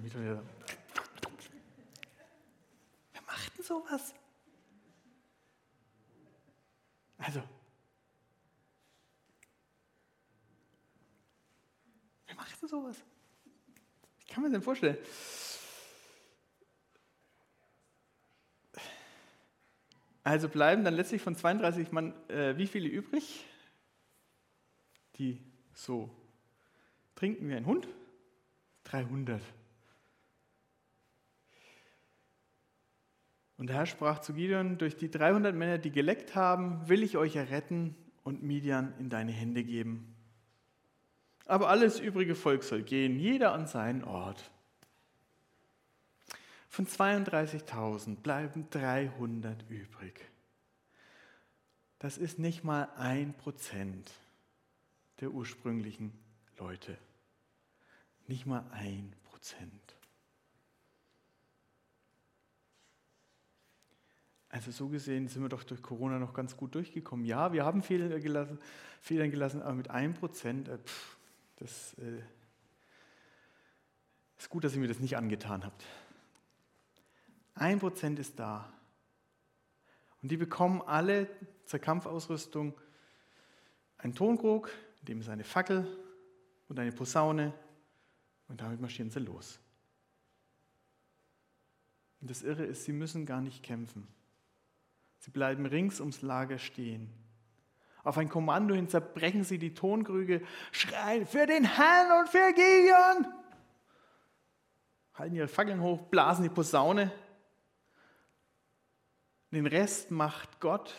macht 3.28 3.56
denn 3.56 3.64
sowas? 3.64 4.16
Also, 7.20 7.44
wer 12.26 12.36
macht 12.36 12.60
denn 12.60 12.70
sowas? 12.70 12.98
Wie 14.18 14.26
kann 14.26 14.42
man 14.42 14.52
denn 14.52 14.64
vorstellen? 14.64 14.98
Also 20.24 20.50
bleiben 20.50 20.84
dann 20.84 20.96
letztlich 20.96 21.22
von 21.22 21.36
32 21.36 21.92
Mann 21.92 22.14
äh, 22.30 22.58
wie 22.58 22.68
viele 22.68 22.88
übrig, 22.88 23.46
die 25.16 25.42
so 25.74 26.10
trinken 27.16 27.50
wie 27.50 27.56
ein 27.56 27.66
Hund? 27.66 27.88
300. 28.86 29.42
Und 33.58 33.68
der 33.68 33.76
Herr 33.76 33.86
sprach 33.86 34.20
zu 34.20 34.34
Gideon, 34.34 34.78
durch 34.78 34.96
die 34.96 35.12
300 35.12 35.54
Männer, 35.54 35.78
die 35.78 35.92
geleckt 35.92 36.34
haben, 36.34 36.88
will 36.88 37.04
ich 37.04 37.18
euch 37.18 37.36
erretten 37.36 37.94
und 38.24 38.42
Midian 38.42 38.94
in 39.00 39.10
deine 39.10 39.34
Hände 39.34 39.64
geben. 39.64 40.16
Aber 41.46 41.68
alles 41.68 42.00
übrige 42.00 42.36
Volk 42.36 42.64
soll 42.64 42.84
gehen, 42.84 43.20
jeder 43.20 43.54
an 43.54 43.68
seinen 43.68 44.04
Ort. 44.04 44.50
Von 46.70 46.86
32.000 46.86 48.18
bleiben 48.18 48.70
300 48.70 49.70
übrig. 49.70 50.30
Das 51.98 52.18
ist 52.18 52.40
nicht 52.40 52.64
mal 52.64 52.88
ein 52.96 53.34
Prozent 53.34 54.12
der 55.20 55.32
ursprünglichen 55.32 56.14
Leute. 56.58 56.98
Nicht 58.28 58.46
mal 58.46 58.64
ein 58.72 59.14
Prozent. 59.24 59.96
Also 64.50 64.72
so 64.72 64.88
gesehen 64.88 65.28
sind 65.28 65.42
wir 65.42 65.50
doch 65.50 65.64
durch 65.64 65.82
Corona 65.82 66.20
noch 66.20 66.34
ganz 66.34 66.56
gut 66.56 66.74
durchgekommen. 66.76 67.26
Ja, 67.26 67.52
wir 67.52 67.66
haben 67.66 67.82
Fehler 67.82 68.20
gelassen, 68.20 68.60
Fehlern 69.02 69.32
gelassen, 69.32 69.62
aber 69.62 69.74
mit 69.74 69.90
einem 69.90 70.14
Prozent, 70.14 70.70
äh, 70.70 70.78
das 71.58 71.94
äh, 71.96 72.22
ist 74.38 74.50
gut, 74.50 74.64
dass 74.64 74.74
ihr 74.74 74.80
mir 74.80 74.88
das 74.88 75.00
nicht 75.00 75.18
angetan 75.18 75.66
habt. 75.66 75.84
Ein 77.60 77.80
Prozent 77.80 78.20
ist 78.20 78.40
da. 78.40 78.72
Und 80.22 80.32
die 80.32 80.38
bekommen 80.38 80.82
alle 80.82 81.28
zur 81.66 81.80
Kampfausrüstung 81.80 82.74
einen 83.98 84.16
Tonkrug, 84.16 84.72
in 85.02 85.06
dem 85.06 85.20
ist 85.20 85.28
eine 85.28 85.44
Fackel 85.44 85.86
und 86.70 86.80
eine 86.80 86.94
Posaune 86.94 87.54
und 88.48 88.62
damit 88.62 88.80
marschieren 88.80 89.12
sie 89.12 89.20
los. 89.20 89.60
Und 92.22 92.30
das 92.30 92.44
Irre 92.44 92.64
ist, 92.64 92.86
sie 92.86 92.94
müssen 92.94 93.26
gar 93.26 93.42
nicht 93.42 93.62
kämpfen. 93.62 94.08
Sie 95.20 95.32
bleiben 95.32 95.66
rings 95.66 96.00
ums 96.00 96.22
Lager 96.22 96.60
stehen. 96.60 97.14
Auf 98.06 98.18
ein 98.18 98.30
Kommando 98.30 98.74
hin 98.74 98.88
zerbrechen 98.88 99.44
sie 99.44 99.60
die 99.60 99.74
Tonkrüge, 99.74 100.42
schreien 100.72 101.26
für 101.26 101.46
den 101.46 101.66
Herrn 101.66 102.22
und 102.22 102.30
für 102.30 102.54
Gideon. 102.54 103.34
Halten 105.16 105.36
ihre 105.36 105.50
Fackeln 105.50 105.82
hoch, 105.82 106.04
blasen 106.04 106.44
die 106.44 106.50
Posaune 106.50 107.12
den 109.52 109.66
Rest 109.66 110.12
macht 110.12 110.60
Gott, 110.60 110.96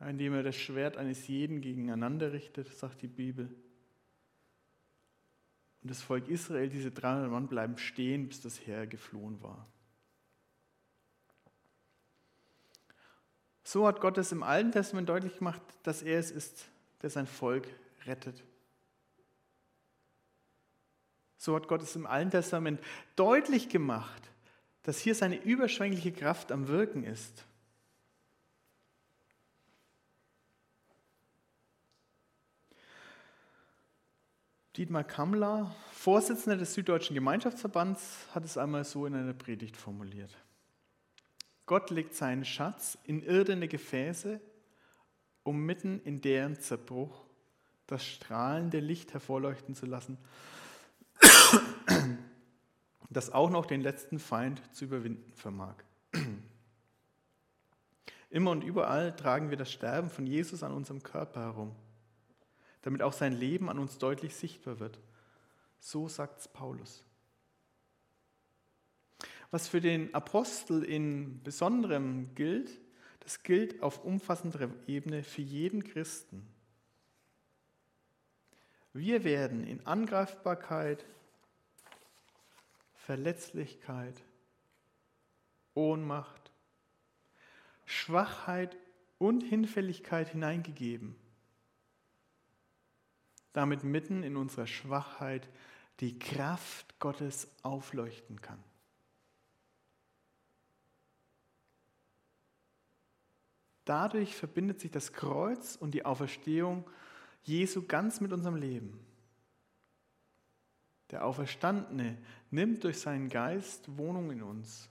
indem 0.00 0.34
er 0.34 0.42
das 0.42 0.56
Schwert 0.56 0.96
eines 0.96 1.28
jeden 1.28 1.60
gegeneinander 1.60 2.32
richtet, 2.32 2.68
sagt 2.68 3.02
die 3.02 3.08
Bibel. 3.08 3.54
Und 5.82 5.90
das 5.90 6.00
Volk 6.00 6.28
Israel, 6.28 6.68
diese 6.68 6.90
300 6.90 7.30
Mann, 7.30 7.48
bleiben 7.48 7.76
stehen, 7.76 8.28
bis 8.28 8.40
das 8.40 8.66
Heer 8.66 8.86
geflohen 8.86 9.42
war. 9.42 9.66
So 13.64 13.86
hat 13.86 14.00
Gott 14.00 14.18
es 14.18 14.32
im 14.32 14.42
Alten 14.42 14.72
Testament 14.72 15.08
deutlich 15.08 15.38
gemacht, 15.38 15.62
dass 15.82 16.02
er 16.02 16.18
es 16.18 16.30
ist, 16.30 16.68
der 17.02 17.10
sein 17.10 17.26
Volk 17.26 17.66
rettet. 18.06 18.42
So 21.36 21.56
hat 21.56 21.68
Gott 21.68 21.82
es 21.82 21.96
im 21.96 22.06
Alten 22.06 22.30
Testament 22.30 22.80
deutlich 23.16 23.68
gemacht, 23.68 24.30
dass 24.82 24.98
hier 24.98 25.14
seine 25.14 25.36
überschwängliche 25.42 26.12
Kraft 26.12 26.50
am 26.52 26.68
Wirken 26.68 27.04
ist. 27.04 27.44
Dietmar 34.76 35.04
Kammler, 35.04 35.74
Vorsitzender 35.92 36.56
des 36.56 36.72
Süddeutschen 36.72 37.14
Gemeinschaftsverbands, 37.14 38.26
hat 38.34 38.44
es 38.44 38.56
einmal 38.56 38.84
so 38.84 39.04
in 39.04 39.14
einer 39.14 39.34
Predigt 39.34 39.76
formuliert. 39.76 40.34
Gott 41.66 41.90
legt 41.90 42.14
seinen 42.14 42.44
Schatz 42.44 42.98
in 43.04 43.22
irdene 43.22 43.68
Gefäße, 43.68 44.40
um 45.42 45.64
mitten 45.64 46.00
in 46.04 46.22
deren 46.22 46.58
Zerbruch 46.58 47.24
das 47.86 48.04
strahlende 48.04 48.80
Licht 48.80 49.12
hervorleuchten 49.12 49.74
zu 49.74 49.84
lassen, 49.84 50.16
das 53.12 53.30
auch 53.30 53.50
noch 53.50 53.66
den 53.66 53.80
letzten 53.80 54.18
Feind 54.18 54.62
zu 54.74 54.84
überwinden 54.84 55.32
vermag. 55.34 55.74
Immer 58.30 58.50
und 58.50 58.64
überall 58.64 59.14
tragen 59.14 59.50
wir 59.50 59.56
das 59.56 59.70
Sterben 59.70 60.08
von 60.08 60.26
Jesus 60.26 60.62
an 60.62 60.72
unserem 60.72 61.02
Körper 61.02 61.40
herum, 61.40 61.74
damit 62.82 63.02
auch 63.02 63.12
sein 63.12 63.32
Leben 63.32 63.68
an 63.68 63.78
uns 63.78 63.98
deutlich 63.98 64.34
sichtbar 64.34 64.80
wird. 64.80 64.98
So 65.80 66.08
sagt 66.08 66.40
es 66.40 66.48
Paulus. 66.48 67.04
Was 69.50 69.68
für 69.68 69.82
den 69.82 70.14
Apostel 70.14 70.82
in 70.82 71.42
besonderem 71.42 72.34
gilt, 72.34 72.80
das 73.20 73.42
gilt 73.42 73.82
auf 73.82 74.02
umfassenderer 74.02 74.70
Ebene 74.86 75.22
für 75.22 75.42
jeden 75.42 75.84
Christen. 75.84 76.46
Wir 78.94 79.24
werden 79.24 79.66
in 79.66 79.86
Angreifbarkeit, 79.86 81.04
Verletzlichkeit, 83.06 84.22
Ohnmacht, 85.74 86.52
Schwachheit 87.84 88.76
und 89.18 89.42
Hinfälligkeit 89.42 90.28
hineingegeben, 90.28 91.16
damit 93.52 93.82
mitten 93.82 94.22
in 94.22 94.36
unserer 94.36 94.68
Schwachheit 94.68 95.48
die 95.98 96.16
Kraft 96.20 97.00
Gottes 97.00 97.48
aufleuchten 97.64 98.40
kann. 98.40 98.62
Dadurch 103.84 104.36
verbindet 104.36 104.80
sich 104.80 104.92
das 104.92 105.12
Kreuz 105.12 105.74
und 105.74 105.90
die 105.92 106.04
Auferstehung 106.04 106.88
Jesu 107.42 107.84
ganz 107.84 108.20
mit 108.20 108.32
unserem 108.32 108.54
Leben. 108.54 109.04
Der 111.12 111.26
Auferstandene 111.26 112.16
nimmt 112.50 112.82
durch 112.84 112.98
seinen 112.98 113.28
Geist 113.28 113.98
Wohnung 113.98 114.30
in 114.30 114.42
uns, 114.42 114.88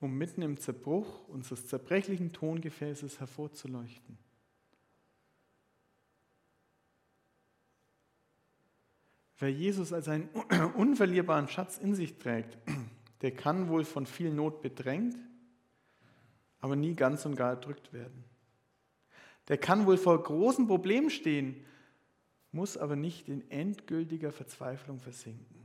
um 0.00 0.16
mitten 0.16 0.40
im 0.40 0.56
Zerbruch 0.56 1.28
unseres 1.28 1.66
zerbrechlichen 1.66 2.32
Tongefäßes 2.32 3.20
hervorzuleuchten. 3.20 4.18
Wer 9.38 9.52
Jesus 9.52 9.92
als 9.92 10.08
einen 10.08 10.28
unverlierbaren 10.76 11.48
Schatz 11.48 11.76
in 11.76 11.94
sich 11.94 12.16
trägt, 12.16 12.56
der 13.20 13.32
kann 13.32 13.68
wohl 13.68 13.84
von 13.84 14.06
viel 14.06 14.32
Not 14.32 14.62
bedrängt, 14.62 15.16
aber 16.60 16.76
nie 16.76 16.94
ganz 16.94 17.26
und 17.26 17.36
gar 17.36 17.50
erdrückt 17.50 17.92
werden. 17.92 18.24
Der 19.48 19.58
kann 19.58 19.84
wohl 19.84 19.98
vor 19.98 20.22
großen 20.22 20.66
Problemen 20.66 21.10
stehen, 21.10 21.62
muss 22.54 22.76
aber 22.76 22.96
nicht 22.96 23.28
in 23.28 23.50
endgültiger 23.50 24.32
Verzweiflung 24.32 25.00
versinken. 25.00 25.64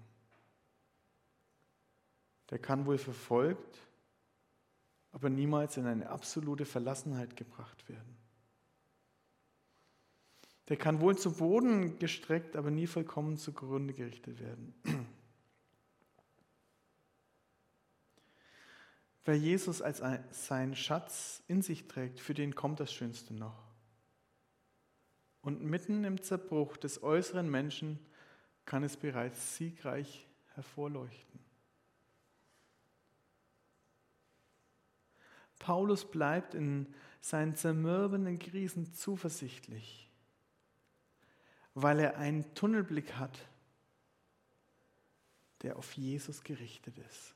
der 2.49 2.60
kann 2.60 2.86
wohl 2.88 2.97
verfolgt, 2.97 3.78
aber 5.12 5.30
niemals 5.30 5.78
in 5.78 5.86
eine 5.86 6.10
absolute 6.10 6.65
Verlassenheit 6.65 7.36
gebracht 7.36 7.88
werden. 7.88 8.17
Der 10.67 10.78
kann 10.78 10.99
wohl 10.99 11.15
zu 11.17 11.34
Boden 11.34 11.99
gestreckt, 11.99 12.56
aber 12.56 12.71
nie 12.71 12.88
vollkommen 12.88 13.38
zugrunde 13.38 13.93
gerichtet 13.93 14.39
werden. 14.39 14.73
Wer 19.25 19.38
Jesus 19.38 19.84
als 19.84 20.02
seinen 20.32 20.75
Schatz 20.75 21.43
in 21.47 21.62
sich 21.62 21.88
trägt, 21.88 22.19
für 22.19 22.34
den 22.34 22.56
kommt 22.56 22.80
das 22.80 22.91
Schönste 22.91 23.36
noch. 23.36 23.68
Und 25.41 25.62
mitten 25.63 26.04
im 26.04 26.21
Zerbruch 26.21 26.78
des 26.78 27.02
äußeren 27.02 27.49
Menschen 27.49 27.99
kann 28.65 28.84
es 28.84 28.97
bereits 28.97 29.56
siegreich 29.56 30.28
hervorleuchten. 30.54 31.39
Paulus 35.60 36.10
bleibt 36.10 36.56
in 36.56 36.88
seinen 37.21 37.56
zermürbenden 37.56 38.39
Krisen 38.39 38.93
zuversichtlich, 38.93 40.10
weil 41.73 41.99
er 41.99 42.17
einen 42.17 42.54
Tunnelblick 42.56 43.13
hat, 43.13 43.38
der 45.62 45.78
auf 45.78 45.93
Jesus 45.93 46.43
gerichtet 46.43 46.97
ist. 46.97 47.36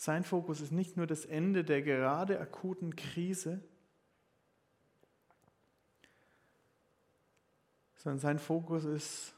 Sein 0.00 0.24
Fokus 0.24 0.62
ist 0.62 0.72
nicht 0.72 0.96
nur 0.96 1.06
das 1.06 1.26
Ende 1.26 1.62
der 1.62 1.82
gerade 1.82 2.40
akuten 2.40 2.96
Krise, 2.96 3.62
sondern 7.96 8.18
sein 8.18 8.38
Fokus 8.38 8.86
ist 8.86 9.34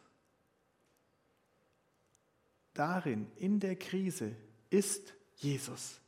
darin, 2.75 3.29
in 3.39 3.59
der 3.59 3.75
Krise, 3.75 4.37
ist 4.71 5.15
Jesus. 5.35 6.01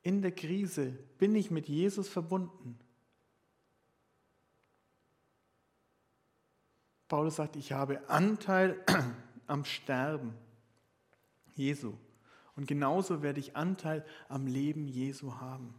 In 0.00 0.22
der 0.22 0.32
Krise 0.32 0.92
bin 1.18 1.34
ich 1.34 1.50
mit 1.50 1.68
Jesus 1.68 2.08
verbunden. 2.08 2.78
Paulus 7.06 7.36
sagt, 7.36 7.56
ich 7.56 7.72
habe 7.72 8.08
Anteil 8.08 8.82
am 9.46 9.64
Sterben 9.64 10.34
Jesu. 11.54 11.94
Und 12.56 12.66
genauso 12.66 13.22
werde 13.22 13.40
ich 13.40 13.56
Anteil 13.56 14.04
am 14.28 14.46
Leben 14.46 14.86
Jesu 14.86 15.34
haben. 15.40 15.74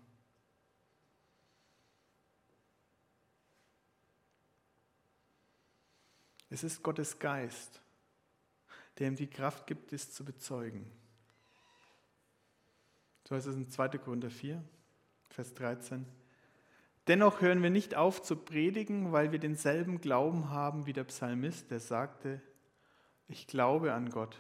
Es 6.49 6.63
ist 6.63 6.84
Gottes 6.84 7.19
Geist, 7.19 7.82
der 8.97 9.08
ihm 9.08 9.15
die 9.15 9.28
Kraft 9.28 9.67
gibt, 9.67 9.91
es 9.93 10.13
zu 10.13 10.23
bezeugen. 10.23 10.89
So 13.28 13.36
heißt 13.36 13.47
es 13.47 13.56
in 13.56 13.69
2. 13.69 13.89
Korinther 13.97 14.30
4, 14.30 14.63
Vers 15.30 15.54
13. 15.56 16.06
Dennoch 17.08 17.41
hören 17.41 17.62
wir 17.62 17.69
nicht 17.69 17.95
auf 17.95 18.21
zu 18.21 18.36
predigen, 18.36 19.12
weil 19.12 19.32
wir 19.32 19.39
denselben 19.39 20.01
Glauben 20.01 20.49
haben 20.49 20.86
wie 20.86 20.93
der 20.93 21.04
Psalmist, 21.04 21.71
der 21.71 21.80
sagte, 21.80 22.41
ich 23.27 23.47
glaube 23.47 23.93
an 23.93 24.09
Gott, 24.09 24.38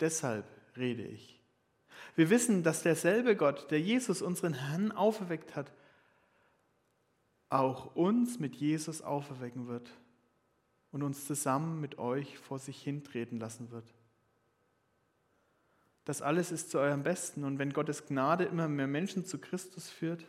deshalb 0.00 0.44
rede 0.76 1.04
ich. 1.04 1.40
Wir 2.14 2.30
wissen, 2.30 2.62
dass 2.62 2.82
derselbe 2.82 3.36
Gott, 3.36 3.70
der 3.70 3.80
Jesus, 3.80 4.22
unseren 4.22 4.54
Herrn, 4.54 4.92
auferweckt 4.92 5.56
hat, 5.56 5.72
auch 7.48 7.94
uns 7.96 8.38
mit 8.38 8.54
Jesus 8.56 9.02
auferwecken 9.02 9.68
wird 9.68 9.90
und 10.90 11.02
uns 11.02 11.26
zusammen 11.26 11.80
mit 11.80 11.98
euch 11.98 12.38
vor 12.38 12.58
sich 12.58 12.82
hintreten 12.82 13.38
lassen 13.38 13.70
wird. 13.70 13.94
Das 16.04 16.22
alles 16.22 16.52
ist 16.52 16.70
zu 16.70 16.78
eurem 16.78 17.02
Besten 17.02 17.44
und 17.44 17.58
wenn 17.58 17.72
Gottes 17.72 18.06
Gnade 18.06 18.44
immer 18.44 18.68
mehr 18.68 18.86
Menschen 18.86 19.24
zu 19.24 19.38
Christus 19.38 19.90
führt, 19.90 20.26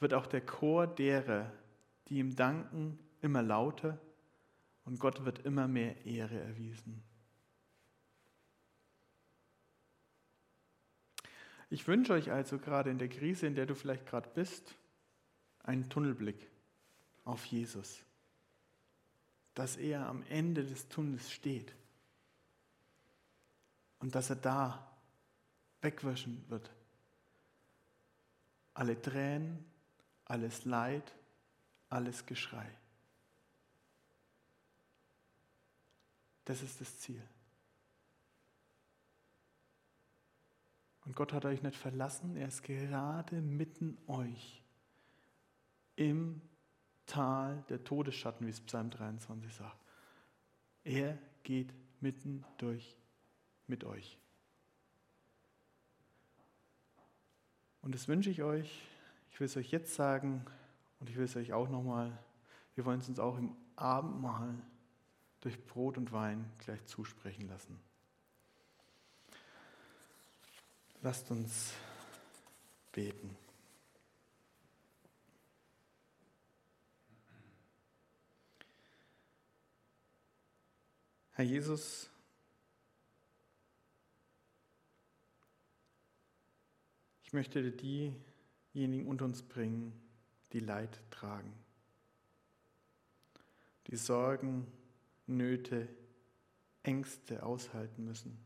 wird 0.00 0.14
auch 0.14 0.26
der 0.26 0.40
Chor 0.40 0.86
derer, 0.86 1.52
die 2.08 2.18
ihm 2.18 2.34
danken, 2.34 2.98
immer 3.22 3.42
lauter 3.42 3.98
und 4.84 4.98
Gott 4.98 5.24
wird 5.24 5.40
immer 5.40 5.68
mehr 5.68 6.04
Ehre 6.04 6.38
erwiesen. 6.38 7.02
Ich 11.70 11.88
wünsche 11.88 12.12
euch 12.12 12.30
also 12.30 12.58
gerade 12.58 12.90
in 12.90 12.98
der 12.98 13.08
Krise, 13.08 13.46
in 13.46 13.54
der 13.54 13.66
du 13.66 13.74
vielleicht 13.74 14.06
gerade 14.06 14.28
bist, 14.28 14.74
einen 15.64 15.88
Tunnelblick 15.88 16.48
auf 17.24 17.44
Jesus, 17.46 18.02
dass 19.54 19.76
er 19.76 20.06
am 20.06 20.22
Ende 20.28 20.64
des 20.64 20.88
Tunnels 20.88 21.32
steht 21.32 21.74
und 23.98 24.14
dass 24.14 24.30
er 24.30 24.36
da 24.36 24.94
wegwischen 25.80 26.44
wird. 26.48 26.70
Alle 28.74 29.00
Tränen, 29.00 29.64
alles 30.26 30.64
Leid, 30.64 31.14
alles 31.88 32.26
Geschrei. 32.26 32.70
Das 36.44 36.62
ist 36.62 36.80
das 36.80 36.98
Ziel. 36.98 37.22
Und 41.04 41.14
Gott 41.14 41.32
hat 41.32 41.44
euch 41.44 41.62
nicht 41.62 41.76
verlassen, 41.76 42.36
er 42.36 42.48
ist 42.48 42.62
gerade 42.62 43.40
mitten 43.42 43.98
euch 44.06 44.62
im 45.96 46.40
Tal 47.06 47.62
der 47.68 47.84
Todesschatten, 47.84 48.46
wie 48.46 48.50
es 48.50 48.60
Psalm 48.60 48.90
23 48.90 49.52
sagt. 49.52 49.78
Er 50.82 51.18
geht 51.42 51.74
mitten 52.00 52.44
durch 52.56 52.96
mit 53.66 53.84
euch. 53.84 54.18
Und 57.82 57.94
das 57.94 58.08
wünsche 58.08 58.30
ich 58.30 58.42
euch. 58.42 58.82
Ich 59.30 59.40
will 59.40 59.46
es 59.46 59.56
euch 59.56 59.70
jetzt 59.70 59.94
sagen 59.94 60.44
und 61.00 61.10
ich 61.10 61.16
will 61.16 61.24
es 61.24 61.36
euch 61.36 61.52
auch 61.52 61.68
nochmal. 61.68 62.18
Wir 62.74 62.86
wollen 62.86 63.00
es 63.00 63.08
uns 63.08 63.18
auch 63.18 63.36
im 63.36 63.54
Abendmahl 63.76 64.54
durch 65.44 65.62
Brot 65.66 65.98
und 65.98 66.10
Wein 66.10 66.50
gleich 66.56 66.82
zusprechen 66.86 67.46
lassen. 67.48 67.78
Lasst 71.02 71.30
uns 71.30 71.74
beten. 72.92 73.36
Herr 81.32 81.44
Jesus, 81.44 82.08
ich 87.24 87.34
möchte 87.34 87.70
dir 87.70 88.16
diejenigen 88.72 89.06
unter 89.06 89.26
uns 89.26 89.42
bringen, 89.42 89.92
die 90.54 90.60
Leid 90.60 90.98
tragen, 91.10 91.52
die 93.88 93.96
Sorgen 93.96 94.66
Nöte, 95.26 95.88
Ängste 96.82 97.42
aushalten 97.42 98.04
müssen, 98.04 98.38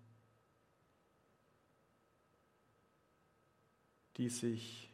die 4.16 4.28
sich 4.28 4.92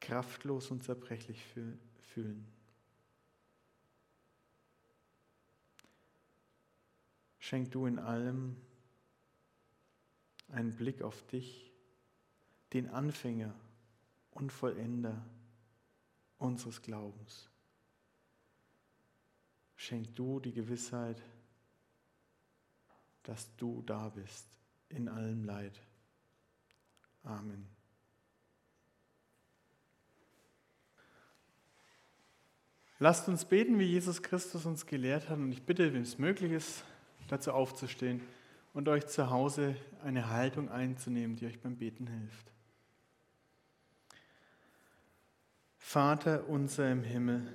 kraftlos 0.00 0.70
und 0.70 0.82
zerbrechlich 0.82 1.44
fühlen. 1.44 2.48
Schenk 7.38 7.70
du 7.72 7.86
in 7.86 7.98
allem 7.98 8.56
einen 10.48 10.74
Blick 10.74 11.02
auf 11.02 11.26
dich, 11.26 11.70
den 12.72 12.88
Anfänger 12.88 13.54
und 14.30 14.52
Vollender 14.52 15.24
unseres 16.38 16.80
Glaubens 16.80 17.50
schenk 19.78 20.14
du 20.16 20.40
die 20.40 20.52
Gewissheit, 20.52 21.22
dass 23.22 23.54
du 23.56 23.82
da 23.86 24.08
bist 24.08 24.46
in 24.88 25.08
allem 25.08 25.44
Leid. 25.44 25.80
Amen. 27.22 27.66
Lasst 32.98 33.28
uns 33.28 33.44
beten, 33.44 33.78
wie 33.78 33.84
Jesus 33.84 34.20
Christus 34.20 34.66
uns 34.66 34.84
gelehrt 34.84 35.28
hat. 35.28 35.38
Und 35.38 35.52
ich 35.52 35.62
bitte, 35.62 35.94
wenn 35.94 36.02
es 36.02 36.18
möglich 36.18 36.50
ist, 36.50 36.82
dazu 37.28 37.52
aufzustehen 37.52 38.20
und 38.74 38.88
euch 38.88 39.06
zu 39.06 39.30
Hause 39.30 39.76
eine 40.02 40.30
Haltung 40.30 40.68
einzunehmen, 40.68 41.36
die 41.36 41.46
euch 41.46 41.60
beim 41.60 41.76
Beten 41.76 42.08
hilft. 42.08 42.52
Vater 45.76 46.48
unser 46.48 46.90
im 46.90 47.04
Himmel, 47.04 47.54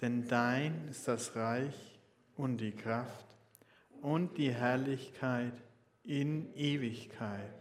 Denn 0.00 0.26
dein 0.26 0.88
ist 0.88 1.06
das 1.08 1.36
Reich 1.36 1.98
und 2.36 2.58
die 2.58 2.72
Kraft 2.72 3.26
und 4.00 4.38
die 4.38 4.52
Herrlichkeit 4.52 5.62
in 6.04 6.54
Ewigkeit. 6.54 7.54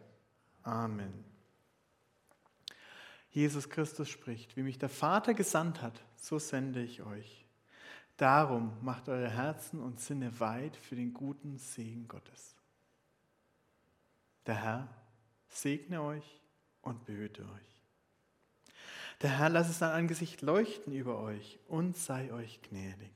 Amen. 0.63 1.25
Jesus 3.31 3.69
Christus 3.69 4.09
spricht, 4.09 4.55
wie 4.55 4.63
mich 4.63 4.77
der 4.77 4.89
Vater 4.89 5.33
gesandt 5.33 5.81
hat, 5.81 6.01
so 6.15 6.39
sende 6.39 6.81
ich 6.81 7.03
euch. 7.03 7.45
Darum 8.17 8.73
macht 8.81 9.07
eure 9.07 9.29
Herzen 9.29 9.79
und 9.79 9.99
Sinne 9.99 10.39
weit 10.39 10.75
für 10.75 10.95
den 10.95 11.13
guten 11.13 11.57
Segen 11.57 12.07
Gottes. 12.07 12.55
Der 14.45 14.55
Herr 14.55 14.89
segne 15.47 16.01
euch 16.01 16.41
und 16.81 17.05
behüte 17.05 17.43
euch. 17.43 17.78
Der 19.21 19.37
Herr 19.37 19.49
lasse 19.49 19.73
sein 19.73 19.91
Angesicht 19.91 20.41
leuchten 20.41 20.93
über 20.93 21.19
euch 21.19 21.59
und 21.67 21.97
sei 21.97 22.31
euch 22.31 22.61
gnädig. 22.61 23.11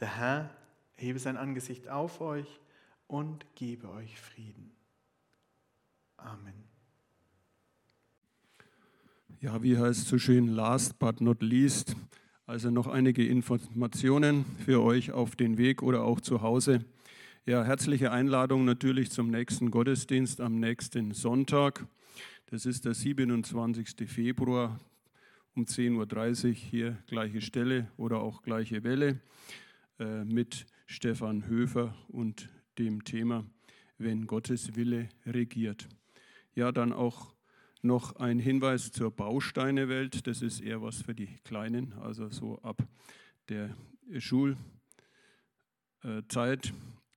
Der 0.00 0.16
Herr 0.16 0.50
hebe 0.96 1.18
sein 1.18 1.36
Angesicht 1.36 1.88
auf 1.88 2.20
euch 2.20 2.60
und 3.06 3.44
gebe 3.54 3.90
euch 3.90 4.18
Frieden. 4.18 4.72
Amen. 6.16 6.54
Ja, 9.40 9.62
wie 9.62 9.76
heißt 9.76 10.06
so 10.06 10.18
schön, 10.18 10.48
last 10.48 10.98
but 10.98 11.20
not 11.20 11.42
least. 11.42 11.96
Also 12.46 12.70
noch 12.70 12.86
einige 12.86 13.26
Informationen 13.26 14.44
für 14.64 14.82
euch 14.82 15.12
auf 15.12 15.36
den 15.36 15.58
Weg 15.58 15.82
oder 15.82 16.04
auch 16.04 16.20
zu 16.20 16.42
Hause. 16.42 16.84
Ja, 17.44 17.64
herzliche 17.64 18.12
Einladung 18.12 18.64
natürlich 18.64 19.10
zum 19.10 19.30
nächsten 19.30 19.70
Gottesdienst 19.70 20.40
am 20.40 20.60
nächsten 20.60 21.12
Sonntag. 21.12 21.86
Das 22.46 22.66
ist 22.66 22.84
der 22.84 22.94
27. 22.94 24.08
Februar 24.08 24.78
um 25.54 25.64
10.30 25.64 26.46
Uhr 26.48 26.52
hier 26.54 26.98
gleiche 27.06 27.40
Stelle 27.40 27.90
oder 27.96 28.20
auch 28.20 28.42
gleiche 28.42 28.84
Welle 28.84 29.20
äh, 29.98 30.24
mit 30.24 30.66
Stefan 30.86 31.46
Höfer 31.46 31.94
und 32.08 32.48
dem 32.78 33.04
Thema, 33.04 33.46
wenn 33.98 34.26
Gottes 34.26 34.76
Wille 34.76 35.08
regiert. 35.26 35.88
Ja, 36.54 36.72
dann 36.72 36.92
auch 36.92 37.34
noch 37.82 38.16
ein 38.16 38.38
Hinweis 38.38 38.92
zur 38.92 39.10
Bausteinewelt. 39.10 40.26
Das 40.26 40.42
ist 40.42 40.60
eher 40.60 40.82
was 40.82 41.02
für 41.02 41.14
die 41.14 41.36
Kleinen, 41.44 41.94
also 41.94 42.28
so 42.28 42.58
ab 42.62 42.82
der 43.48 43.76
Schulzeit. 44.18 44.56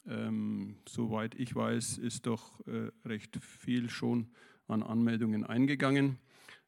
Ähm, 0.08 0.78
soweit 0.88 1.36
ich 1.36 1.56
weiß, 1.56 1.98
ist 1.98 2.28
doch 2.28 2.66
äh, 2.68 2.92
recht 3.06 3.38
viel 3.44 3.90
schon 3.90 4.32
an 4.68 4.84
Anmeldungen 4.84 5.44
eingegangen. 5.46 6.18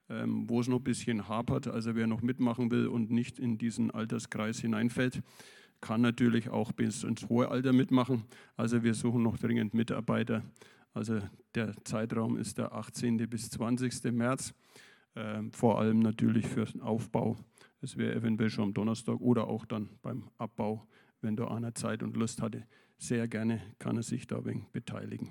Ähm, 0.09 0.49
wo 0.49 0.61
es 0.61 0.69
noch 0.69 0.77
ein 0.77 0.83
bisschen 0.85 1.27
hapert, 1.27 1.67
also 1.67 1.93
wer 1.93 2.07
noch 2.07 2.21
mitmachen 2.21 2.71
will 2.71 2.87
und 2.87 3.11
nicht 3.11 3.39
in 3.39 3.57
diesen 3.57 3.91
Alterskreis 3.91 4.57
hineinfällt, 4.59 5.21
kann 5.81 5.99
natürlich 5.99 6.49
auch 6.49 6.71
bis 6.71 7.03
ins 7.03 7.27
hohe 7.27 7.49
Alter 7.49 7.73
mitmachen. 7.73 8.23
Also 8.55 8.83
wir 8.83 8.93
suchen 8.93 9.21
noch 9.21 9.37
dringend 9.37 9.73
Mitarbeiter 9.73 10.43
also 10.97 11.19
der 11.53 11.75
Zeitraum 11.83 12.37
ist 12.37 12.57
der 12.57 12.73
18. 12.73 13.17
bis 13.29 13.51
20. 13.51 14.11
März, 14.11 14.55
äh, 15.13 15.43
vor 15.51 15.79
allem 15.79 15.99
natürlich 15.99 16.47
für 16.47 16.65
den 16.65 16.81
Aufbau. 16.81 17.37
Es 17.81 17.97
wäre 17.97 18.15
eventuell 18.15 18.49
schon 18.49 18.63
am 18.63 18.73
Donnerstag 18.73 19.19
oder 19.19 19.47
auch 19.47 19.65
dann 19.65 19.89
beim 20.01 20.31
Abbau, 20.39 20.87
wenn 21.21 21.35
da 21.35 21.49
einer 21.49 21.75
Zeit 21.75 22.01
und 22.01 22.17
Lust 22.17 22.41
hatte. 22.41 22.65
Sehr 22.97 23.27
gerne 23.27 23.61
kann 23.77 23.95
er 23.95 24.01
sich 24.01 24.25
da 24.25 24.43
wenig 24.43 24.65
beteiligen. 24.69 25.29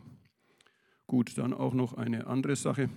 Gut, 1.06 1.38
dann 1.38 1.54
auch 1.54 1.72
noch 1.72 1.94
eine 1.94 2.26
andere 2.26 2.56
Sache. 2.56 2.90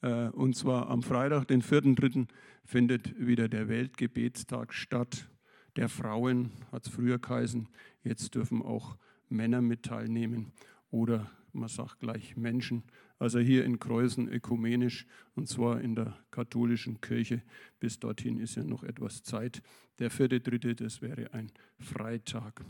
Äh, 0.00 0.28
und 0.28 0.54
zwar 0.54 0.88
am 0.88 1.02
Freitag, 1.02 1.48
den 1.48 1.62
4.3., 1.62 2.28
findet 2.64 3.18
wieder 3.18 3.48
der 3.48 3.68
Weltgebetstag 3.68 4.72
statt. 4.72 5.28
Der 5.76 5.88
Frauen 5.88 6.52
hat 6.70 6.86
es 6.86 6.92
früher 6.92 7.18
geheißen. 7.18 7.68
Jetzt 8.04 8.34
dürfen 8.34 8.62
auch 8.62 8.96
Männer 9.28 9.60
mit 9.60 9.82
teilnehmen 9.82 10.52
oder 10.90 11.30
man 11.52 11.68
sagt 11.68 12.00
gleich 12.00 12.36
Menschen. 12.36 12.84
Also 13.18 13.38
hier 13.38 13.64
in 13.64 13.78
Kreuzen 13.78 14.28
ökumenisch 14.28 15.06
und 15.34 15.48
zwar 15.48 15.80
in 15.80 15.94
der 15.94 16.16
katholischen 16.30 17.00
Kirche. 17.00 17.42
Bis 17.80 17.98
dorthin 17.98 18.38
ist 18.38 18.54
ja 18.54 18.64
noch 18.64 18.84
etwas 18.84 19.22
Zeit. 19.22 19.62
Der 19.98 20.10
vierte, 20.10 20.40
dritte, 20.40 20.74
das 20.74 21.02
wäre 21.02 21.32
ein 21.32 21.50
Freitag. 21.78 22.64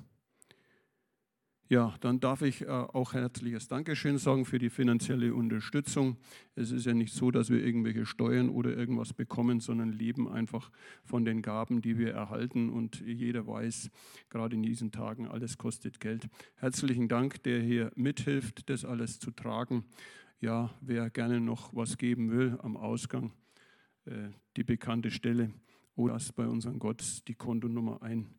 Ja, 1.71 1.95
dann 2.01 2.21
darf 2.21 2.43
ich 2.43 2.61
äh, 2.61 2.67
auch 2.67 3.15
herzliches 3.15 3.69
Dankeschön 3.69 4.19
sagen 4.19 4.45
für 4.45 4.59
die 4.59 4.69
finanzielle 4.69 5.35
Unterstützung. 5.35 6.19
Es 6.57 6.71
ist 6.71 6.85
ja 6.85 6.93
nicht 6.93 7.15
so, 7.15 7.31
dass 7.31 7.49
wir 7.49 7.65
irgendwelche 7.65 8.05
Steuern 8.05 8.51
oder 8.51 8.77
irgendwas 8.77 9.15
bekommen, 9.15 9.61
sondern 9.61 9.91
leben 9.91 10.29
einfach 10.29 10.71
von 11.05 11.25
den 11.25 11.41
Gaben, 11.41 11.81
die 11.81 11.97
wir 11.97 12.13
erhalten. 12.13 12.69
Und 12.69 13.01
jeder 13.01 13.47
weiß, 13.47 13.91
gerade 14.29 14.57
in 14.57 14.63
diesen 14.63 14.93
Tagen, 14.93 15.27
alles 15.27 15.57
kostet 15.57 16.01
Geld. 16.01 16.29
Herzlichen 16.57 17.09
Dank, 17.09 17.43
der 17.45 17.63
hier 17.63 17.91
mithilft, 17.95 18.69
das 18.69 18.85
alles 18.85 19.19
zu 19.19 19.31
tragen. 19.31 19.87
Ja, 20.41 20.69
wer 20.83 21.09
gerne 21.09 21.41
noch 21.41 21.75
was 21.75 21.97
geben 21.97 22.31
will 22.31 22.59
am 22.63 22.77
Ausgang, 22.77 23.33
äh, 24.05 24.29
die 24.59 24.65
bekannte 24.65 25.11
Stelle 25.11 25.51
oder 25.97 26.19
bei 26.37 26.47
unserem 26.47 26.79
Gott 26.79 27.23
die 27.27 27.35
Kontonummer 27.35 28.03
ein 28.03 28.35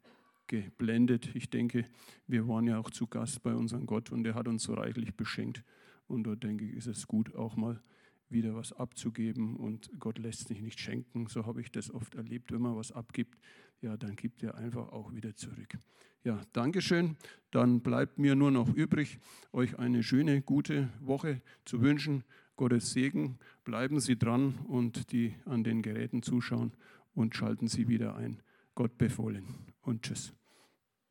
geblendet. 0.48 1.36
Ich 1.36 1.50
denke, 1.50 1.86
wir 2.28 2.48
waren 2.48 2.68
ja 2.68 2.80
auch 2.80 2.90
zu 2.90 3.08
Gast 3.08 3.44
bei 3.44 3.54
unserem 3.56 3.86
Gott 3.86 4.12
und 4.12 4.26
er 4.26 4.36
hat 4.36 4.48
uns 4.48 4.64
so 4.64 4.74
reichlich 4.74 5.16
beschenkt. 5.16 5.64
Und 6.08 6.26
da 6.26 6.36
denke 6.36 6.66
ich, 6.66 6.76
ist 6.76 6.88
es 6.88 7.08
gut, 7.08 7.36
auch 7.36 7.56
mal 7.56 7.82
wieder 8.30 8.56
was 8.56 8.74
abzugeben 8.74 9.56
und 9.56 9.92
Gott 10.00 10.18
lässt 10.18 10.48
sich 10.48 10.62
nicht 10.62 10.80
schenken. 10.80 11.28
So 11.28 11.46
habe 11.46 11.62
ich 11.62 11.72
das 11.72 11.94
oft 11.94 12.16
erlebt. 12.16 12.52
Wenn 12.52 12.62
man 12.62 12.76
was 12.76 12.92
abgibt, 12.92 13.38
ja, 13.82 13.98
dann 13.98 14.16
gibt 14.16 14.44
er 14.44 14.56
einfach 14.56 14.90
auch 14.90 15.14
wieder 15.14 15.36
zurück. 15.36 15.78
Ja, 16.24 16.42
Dankeschön. 16.54 17.18
Dann 17.52 17.82
bleibt 17.82 18.18
mir 18.18 18.36
nur 18.36 18.52
noch 18.52 18.74
übrig, 18.74 19.20
euch 19.52 19.78
eine 19.78 20.02
schöne, 20.02 20.42
gute 20.42 20.90
Woche 21.00 21.42
zu 21.66 21.82
wünschen. 21.82 22.24
Gottes 22.56 22.92
Segen. 22.92 23.38
Bleiben 23.64 24.00
Sie 24.00 24.18
dran 24.18 24.56
und 24.68 25.12
die 25.12 25.36
an 25.46 25.64
den 25.64 25.82
Geräten 25.82 26.24
zuschauen 26.24 26.72
und 27.14 27.36
schalten 27.36 27.68
Sie 27.68 27.88
wieder 27.88 28.16
ein. 28.16 28.42
Gott 28.76 28.98
befohlen 28.98 29.46
und 29.82 30.04
tschüss. 30.04 30.34